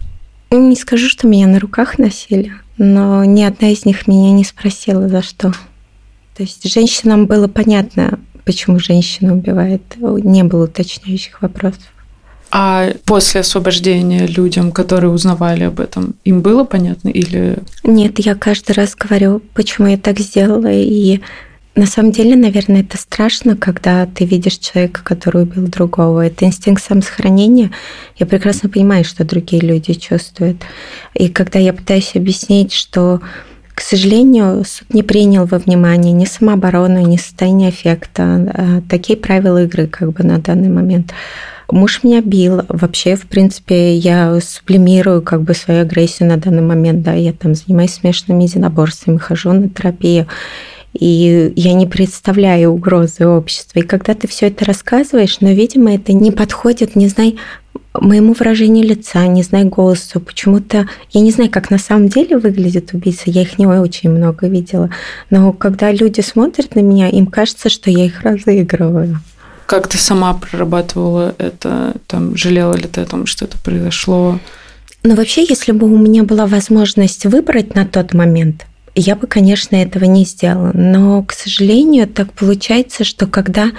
Не 0.51 0.77
скажу, 0.77 1.09
что 1.09 1.27
меня 1.27 1.47
на 1.47 1.59
руках 1.59 1.99
носили, 1.99 2.53
но 2.79 3.25
ни 3.25 3.43
одна 3.43 3.71
из 3.71 3.85
них 3.85 4.07
меня 4.07 4.33
не 4.33 4.45
спросила, 4.45 5.09
за 5.09 5.23
что. 5.23 5.53
То 6.37 6.43
есть 6.43 6.71
женщинам 6.71 7.27
было 7.27 7.49
понятно, 7.49 8.19
почему 8.47 8.79
женщина 8.79 9.35
убивает. 9.35 9.83
Не 9.99 10.45
было 10.45 10.65
уточняющих 10.65 11.43
вопросов. 11.43 11.83
А 12.51 12.93
после 13.05 13.41
освобождения 13.41 14.27
людям, 14.27 14.73
которые 14.73 15.11
узнавали 15.11 15.65
об 15.65 15.81
этом, 15.81 16.15
им 16.25 16.41
было 16.41 16.65
понятно 16.65 17.09
или... 17.09 17.59
Нет, 17.83 18.19
я 18.21 18.35
каждый 18.37 18.73
раз 18.73 18.95
говорю, 18.95 19.43
почему 19.53 19.89
я 19.89 19.99
так 19.99 20.21
сделала, 20.21 20.71
и 20.73 21.21
на 21.75 21.85
самом 21.85 22.13
деле, 22.13 22.37
наверное, 22.37 22.81
это 22.81 22.97
страшно, 22.97 23.57
когда 23.57 24.07
ты 24.07 24.25
видишь 24.25 24.57
человека, 24.57 25.03
который 25.05 25.43
убил 25.43 25.67
другого. 25.67 26.25
Это 26.25 26.47
инстинкт 26.47 26.83
самосохранения. 26.83 27.71
Я 28.17 28.25
прекрасно 28.25 28.71
понимаю, 28.71 29.05
что 29.05 29.25
другие 29.25 29.61
люди 29.61 29.93
чувствуют. 29.93 30.63
И 31.13 31.29
когда 31.29 31.59
я 31.59 31.75
пытаюсь 31.75 32.13
объяснить, 32.15 32.73
что 32.73 33.21
к 33.77 33.83
сожалению, 33.83 34.65
суд 34.65 34.95
не 34.95 35.03
принял 35.03 35.45
во 35.45 35.59
внимание 35.59 36.11
ни 36.11 36.25
самооборону, 36.25 37.07
ни 37.07 37.19
состояние 37.19 37.69
эффекта, 37.69 38.23
а 38.23 38.81
такие 38.89 39.19
правила 39.19 39.65
игры 39.65 39.87
как 39.87 40.13
бы 40.15 40.25
на 40.25 40.39
данный 40.39 40.71
момент. 40.71 41.13
Муж 41.71 42.03
меня 42.03 42.23
бил. 42.23 42.63
Вообще, 42.71 43.17
в 43.17 43.27
принципе, 43.27 43.95
я 43.95 44.41
сублимирую 44.41 45.21
как 45.21 45.43
бы 45.43 45.53
свою 45.53 45.83
агрессию 45.83 46.27
на 46.27 46.39
данный 46.39 46.63
момент. 46.63 47.03
Да, 47.03 47.13
я 47.13 47.35
там 47.35 47.55
занимаюсь 47.55 47.93
смешанными 47.93 48.45
единоборствами, 48.45 49.19
хожу 49.19 49.53
на 49.53 49.69
терапию 49.69 50.27
и 50.99 51.53
я 51.57 51.75
не 51.75 51.87
представляю 51.87 52.71
угрозы 52.71 53.27
обществу. 53.27 53.81
И 53.81 53.83
когда 53.83 54.15
ты 54.15 54.27
все 54.27 54.47
это 54.47 54.65
рассказываешь, 54.65 55.41
но, 55.41 55.51
видимо, 55.51 55.95
это 55.95 56.13
не 56.13 56.31
подходит, 56.31 56.97
не 56.97 57.09
знаю, 57.09 57.37
моему 58.01 58.33
выражению 58.33 58.85
лица, 58.87 59.27
не 59.27 59.43
знаю 59.43 59.69
голосу. 59.69 60.21
Почему-то 60.21 60.89
я 61.11 61.21
не 61.21 61.31
знаю, 61.31 61.51
как 61.51 61.71
на 61.71 61.79
самом 61.79 62.09
деле 62.09 62.39
выглядит 62.39 62.93
убийца. 62.93 63.25
Я 63.27 63.43
их 63.43 63.59
не 63.59 63.67
очень 63.67 64.11
много 64.11 64.49
видела. 64.49 64.91
Но 65.31 65.53
когда 65.53 65.93
люди 65.93 66.21
смотрят 66.21 66.75
на 66.75 66.81
меня, 66.81 67.09
им 67.09 67.27
кажется, 67.27 67.69
что 67.69 67.91
я 67.91 68.07
их 68.07 68.23
разыгрываю. 68.23 69.21
Как 69.67 69.89
ты 69.89 69.99
сама 69.99 70.35
прорабатывала 70.35 71.35
это? 71.39 71.95
Там, 72.07 72.37
жалела 72.37 72.75
ли 72.75 72.87
ты 72.87 73.01
о 73.01 73.07
том, 73.07 73.27
что 73.27 73.45
это 73.45 73.59
произошло? 73.59 74.39
Ну, 75.03 75.15
вообще, 75.15 75.45
если 75.49 75.73
бы 75.73 75.87
у 75.87 75.99
меня 75.99 76.23
была 76.23 76.47
возможность 76.47 77.27
выбрать 77.27 77.75
на 77.75 77.85
тот 77.85 78.15
момент, 78.15 78.67
я 78.95 79.15
бы, 79.15 79.27
конечно, 79.27 79.77
этого 79.77 80.05
не 80.05 80.25
сделала. 80.25 80.71
Но, 80.73 81.23
к 81.23 81.33
сожалению, 81.33 82.09
так 82.09 82.33
получается, 82.33 83.05
что 83.05 83.27
когда 83.27 83.73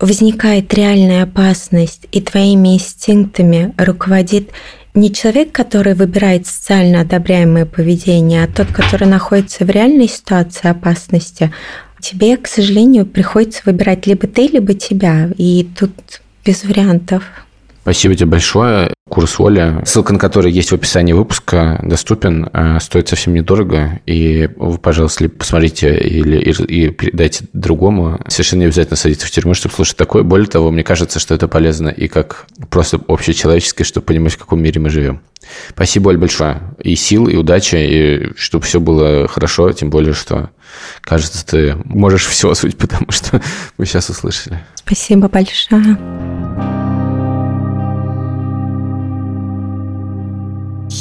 возникает 0.00 0.72
реальная 0.74 1.24
опасность, 1.24 2.06
и 2.12 2.20
твоими 2.20 2.74
инстинктами 2.74 3.74
руководит 3.76 4.50
не 4.94 5.12
человек, 5.12 5.52
который 5.52 5.94
выбирает 5.94 6.46
социально 6.46 7.02
одобряемое 7.02 7.66
поведение, 7.66 8.44
а 8.44 8.48
тот, 8.48 8.68
который 8.68 9.06
находится 9.06 9.64
в 9.64 9.70
реальной 9.70 10.08
ситуации 10.08 10.68
опасности, 10.68 11.52
тебе, 12.00 12.36
к 12.36 12.48
сожалению, 12.48 13.06
приходится 13.06 13.62
выбирать 13.64 14.06
либо 14.06 14.26
ты, 14.26 14.48
либо 14.48 14.74
тебя. 14.74 15.30
И 15.36 15.68
тут 15.78 15.92
без 16.44 16.64
вариантов. 16.64 17.24
Спасибо 17.82 18.14
тебе 18.14 18.26
большое. 18.26 18.92
Курс 19.08 19.40
Оля, 19.40 19.82
ссылка 19.86 20.12
на 20.12 20.18
который 20.18 20.52
есть 20.52 20.70
в 20.70 20.74
описании 20.74 21.14
выпуска, 21.14 21.80
доступен, 21.82 22.50
э, 22.52 22.78
стоит 22.80 23.08
совсем 23.08 23.32
недорого. 23.32 24.00
И 24.04 24.50
вы, 24.56 24.76
пожалуйста, 24.76 25.28
посмотрите 25.30 25.96
или 25.98 26.38
и 26.38 26.90
передайте 26.90 27.46
другому. 27.54 28.20
Совершенно 28.28 28.60
не 28.60 28.66
обязательно 28.66 28.96
садиться 28.96 29.26
в 29.26 29.30
тюрьму, 29.30 29.54
чтобы 29.54 29.74
слушать 29.74 29.96
такое. 29.96 30.22
Более 30.22 30.48
того, 30.48 30.70
мне 30.70 30.84
кажется, 30.84 31.18
что 31.18 31.34
это 31.34 31.48
полезно 31.48 31.88
и 31.88 32.08
как 32.08 32.46
просто 32.68 33.00
общечеловеческое, 33.08 33.86
чтобы 33.86 34.04
понимать, 34.04 34.34
в 34.34 34.38
каком 34.38 34.60
мире 34.60 34.80
мы 34.80 34.90
живем. 34.90 35.22
Спасибо, 35.70 36.08
Оль, 36.08 36.18
большое. 36.18 36.60
И 36.82 36.94
сил, 36.96 37.26
и 37.28 37.36
удачи, 37.36 37.76
и 37.76 38.32
чтобы 38.36 38.64
все 38.66 38.80
было 38.80 39.26
хорошо, 39.28 39.72
тем 39.72 39.88
более, 39.88 40.12
что, 40.12 40.50
кажется, 41.00 41.46
ты 41.46 41.76
можешь 41.84 42.26
все, 42.26 42.52
суть 42.54 42.76
потому 42.78 43.10
что 43.10 43.40
мы 43.78 43.86
сейчас 43.86 44.10
услышали. 44.10 44.60
Спасибо 44.76 45.28
большое. 45.28 45.96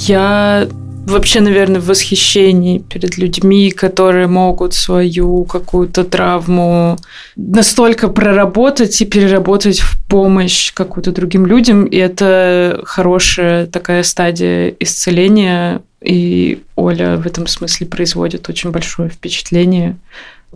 Я 0.07 0.67
вообще, 1.05 1.41
наверное, 1.41 1.81
в 1.81 1.85
восхищении 1.85 2.79
перед 2.79 3.17
людьми, 3.17 3.71
которые 3.71 4.27
могут 4.27 4.73
свою 4.73 5.43
какую-то 5.45 6.03
травму 6.03 6.97
настолько 7.35 8.07
проработать 8.07 9.01
и 9.01 9.05
переработать 9.05 9.79
в 9.79 9.97
помощь 10.07 10.73
какую-то 10.73 11.11
другим 11.11 11.45
людям. 11.45 11.85
И 11.85 11.97
это 11.97 12.81
хорошая 12.85 13.67
такая 13.67 14.03
стадия 14.03 14.73
исцеления. 14.79 15.81
И 16.01 16.61
Оля 16.75 17.17
в 17.17 17.25
этом 17.25 17.47
смысле 17.47 17.87
производит 17.87 18.47
очень 18.49 18.71
большое 18.71 19.09
впечатление, 19.09 19.97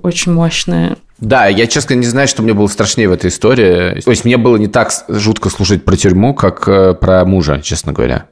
очень 0.01 0.31
мощное. 0.33 0.97
Да, 1.19 1.47
я, 1.47 1.67
честно, 1.67 1.93
не 1.93 2.05
знаю, 2.05 2.27
что 2.27 2.41
мне 2.41 2.53
было 2.53 2.67
страшнее 2.67 3.07
в 3.07 3.11
этой 3.11 3.29
истории. 3.29 4.01
То 4.01 4.11
есть 4.11 4.25
мне 4.25 4.37
было 4.37 4.57
не 4.57 4.67
так 4.67 4.91
жутко 5.07 5.49
слушать 5.49 5.83
про 5.83 5.95
тюрьму, 5.95 6.33
как 6.33 6.67
э, 6.67 6.93
про 6.93 7.25
мужа, 7.25 7.61
честно 7.61 7.91
говоря 7.93 8.25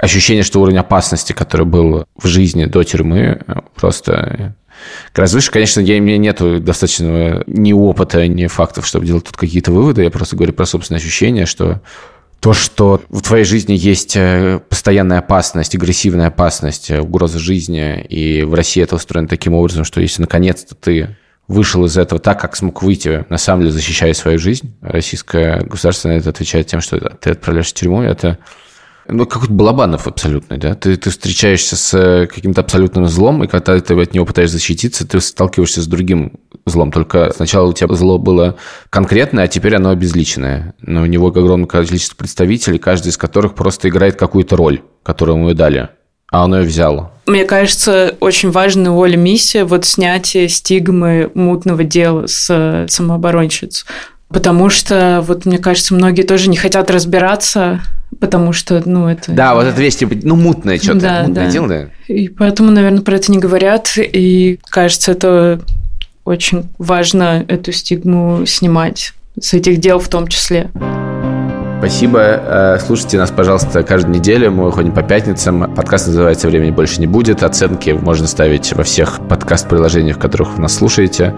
ощущение, 0.00 0.42
что 0.42 0.60
уровень 0.60 0.78
опасности, 0.78 1.32
который 1.32 1.66
был 1.66 2.06
в 2.16 2.26
жизни 2.26 2.64
до 2.66 2.82
тюрьмы, 2.82 3.40
просто 3.74 4.54
гораздо 5.14 5.38
выше. 5.38 5.50
Конечно, 5.50 5.80
я, 5.80 5.98
у 5.98 6.02
меня 6.02 6.18
нет 6.18 6.64
достаточного 6.64 7.44
ни 7.46 7.72
опыта, 7.72 8.26
ни 8.26 8.46
фактов, 8.46 8.86
чтобы 8.86 9.06
делать 9.06 9.24
тут 9.24 9.36
какие-то 9.36 9.72
выводы. 9.72 10.02
Я 10.02 10.10
просто 10.10 10.36
говорю 10.36 10.52
про 10.52 10.66
собственное 10.66 11.00
ощущение, 11.00 11.46
что 11.46 11.80
то, 12.40 12.52
что 12.52 13.02
в 13.08 13.22
твоей 13.22 13.44
жизни 13.44 13.72
есть 13.72 14.16
э, 14.16 14.60
постоянная 14.68 15.18
опасность, 15.18 15.74
агрессивная 15.74 16.28
опасность, 16.28 16.90
э, 16.90 17.00
угроза 17.00 17.38
жизни, 17.38 18.02
и 18.02 18.42
в 18.42 18.54
России 18.54 18.82
это 18.82 18.96
устроено 18.96 19.26
таким 19.26 19.54
образом, 19.54 19.84
что 19.84 20.00
если 20.00 20.20
наконец-то 20.20 20.74
ты 20.74 21.16
вышел 21.48 21.84
из 21.86 21.96
этого 21.96 22.20
так, 22.20 22.40
как 22.40 22.54
смог 22.54 22.82
выйти, 22.82 23.24
на 23.30 23.38
самом 23.38 23.62
деле 23.62 23.72
защищая 23.72 24.12
свою 24.14 24.38
жизнь, 24.38 24.76
российское 24.80 25.60
государство 25.60 26.08
на 26.08 26.12
это 26.12 26.30
отвечает 26.30 26.66
тем, 26.66 26.80
что 26.80 26.98
ты 26.98 27.30
отправляешь 27.30 27.68
в 27.68 27.74
тюрьму, 27.74 28.02
это 28.02 28.38
ну, 29.08 29.26
какой-то 29.26 29.52
Балабанов 29.52 30.06
абсолютный, 30.06 30.58
да? 30.58 30.74
Ты, 30.74 30.96
ты 30.96 31.10
встречаешься 31.10 31.76
с 31.76 31.94
э, 31.94 32.26
каким-то 32.26 32.60
абсолютным 32.60 33.06
злом, 33.06 33.44
и 33.44 33.46
когда 33.46 33.78
ты 33.80 34.00
от 34.00 34.14
него 34.14 34.26
пытаешься 34.26 34.56
защититься, 34.56 35.06
ты 35.06 35.20
сталкиваешься 35.20 35.82
с 35.82 35.86
другим 35.86 36.32
злом, 36.66 36.92
только 36.92 37.32
сначала 37.34 37.68
у 37.68 37.72
тебя 37.72 37.94
зло 37.94 38.18
было 38.18 38.56
конкретное, 38.90 39.44
а 39.44 39.48
теперь 39.48 39.76
оно 39.76 39.90
обезличенное. 39.90 40.74
Но 40.80 41.02
у 41.02 41.06
него 41.06 41.28
огромное 41.28 41.66
количество 41.66 42.16
представителей, 42.16 42.78
каждый 42.78 43.08
из 43.08 43.16
которых 43.16 43.54
просто 43.54 43.88
играет 43.88 44.16
какую-то 44.16 44.56
роль, 44.56 44.82
которую 45.02 45.38
ему 45.38 45.54
дали, 45.54 45.88
а 46.30 46.44
он 46.44 46.54
ее 46.54 46.62
взял. 46.62 47.12
Мне 47.26 47.44
кажется, 47.44 48.16
очень 48.20 48.50
важная 48.50 48.90
у 48.90 49.02
Оли 49.02 49.16
миссия 49.16 49.64
вот 49.64 49.84
снятие 49.84 50.48
стигмы 50.48 51.30
мутного 51.34 51.84
дела 51.84 52.26
с 52.26 52.86
самооборонщиц. 52.88 53.86
Потому 54.28 54.70
что, 54.70 55.22
вот 55.26 55.46
мне 55.46 55.58
кажется, 55.58 55.94
многие 55.94 56.22
тоже 56.22 56.50
не 56.50 56.56
хотят 56.56 56.90
разбираться, 56.90 57.80
потому 58.20 58.52
что, 58.52 58.82
ну, 58.84 59.08
это... 59.08 59.32
Да, 59.32 59.54
вот 59.54 59.66
это 59.66 59.80
весь, 59.80 59.96
типа, 59.96 60.14
ну, 60.22 60.36
мутное 60.36 60.78
что-то, 60.78 61.00
да, 61.00 61.22
мутное 61.22 61.46
да. 61.46 61.50
дело, 61.50 61.68
да. 61.68 61.86
И 62.08 62.28
поэтому, 62.28 62.70
наверное, 62.70 63.02
про 63.02 63.16
это 63.16 63.30
не 63.30 63.38
говорят, 63.38 63.92
и, 63.96 64.58
кажется, 64.68 65.12
это 65.12 65.60
очень 66.24 66.68
важно, 66.78 67.44
эту 67.46 67.72
стигму 67.72 68.44
снимать 68.46 69.12
с 69.40 69.54
этих 69.54 69.78
дел 69.78 70.00
в 70.00 70.08
том 70.08 70.26
числе. 70.26 70.70
Спасибо. 71.86 72.20
Э, 72.20 72.78
слушайте 72.84 73.16
нас, 73.16 73.30
пожалуйста, 73.30 73.84
каждую 73.84 74.16
неделю. 74.16 74.50
Мы 74.50 74.64
выходим 74.64 74.90
по 74.90 75.04
пятницам. 75.04 75.72
Подкаст 75.72 76.08
называется 76.08 76.48
«Времени 76.48 76.72
больше 76.72 77.00
не 77.00 77.06
будет». 77.06 77.44
Оценки 77.44 77.90
можно 77.90 78.26
ставить 78.26 78.72
во 78.72 78.82
всех 78.82 79.20
подкаст-приложениях, 79.28 80.16
в 80.16 80.18
которых 80.18 80.56
вы 80.56 80.62
нас 80.62 80.74
слушаете. 80.74 81.36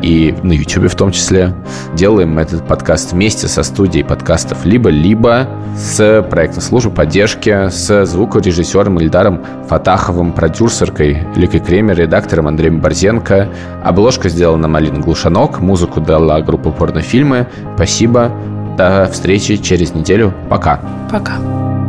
И 0.00 0.32
на 0.44 0.52
YouTube 0.52 0.88
в 0.88 0.94
том 0.94 1.10
числе. 1.10 1.56
Делаем 1.96 2.38
этот 2.38 2.68
подкаст 2.68 3.10
вместе 3.10 3.48
со 3.48 3.64
студией 3.64 4.04
подкастов 4.04 4.64
либо-либо 4.64 5.48
с 5.76 6.24
проектной 6.30 6.62
службой 6.62 6.94
поддержки, 6.94 7.68
с 7.68 8.06
звукорежиссером 8.06 9.00
Ильдаром 9.00 9.44
Фатаховым, 9.68 10.30
продюсеркой 10.30 11.26
Ликой 11.34 11.58
Кремер, 11.58 11.98
редактором 11.98 12.46
Андреем 12.46 12.80
Борзенко. 12.80 13.48
Обложка 13.82 14.28
сделана 14.28 14.68
Малин 14.68 15.00
Глушанок. 15.00 15.58
Музыку 15.58 16.00
дала 16.00 16.40
группа 16.42 16.70
порнофильмы. 16.70 17.48
Спасибо. 17.74 18.30
До 18.76 19.08
встречи 19.10 19.56
через 19.56 19.94
неделю. 19.94 20.32
Пока. 20.48 20.80
Пока. 21.10 21.79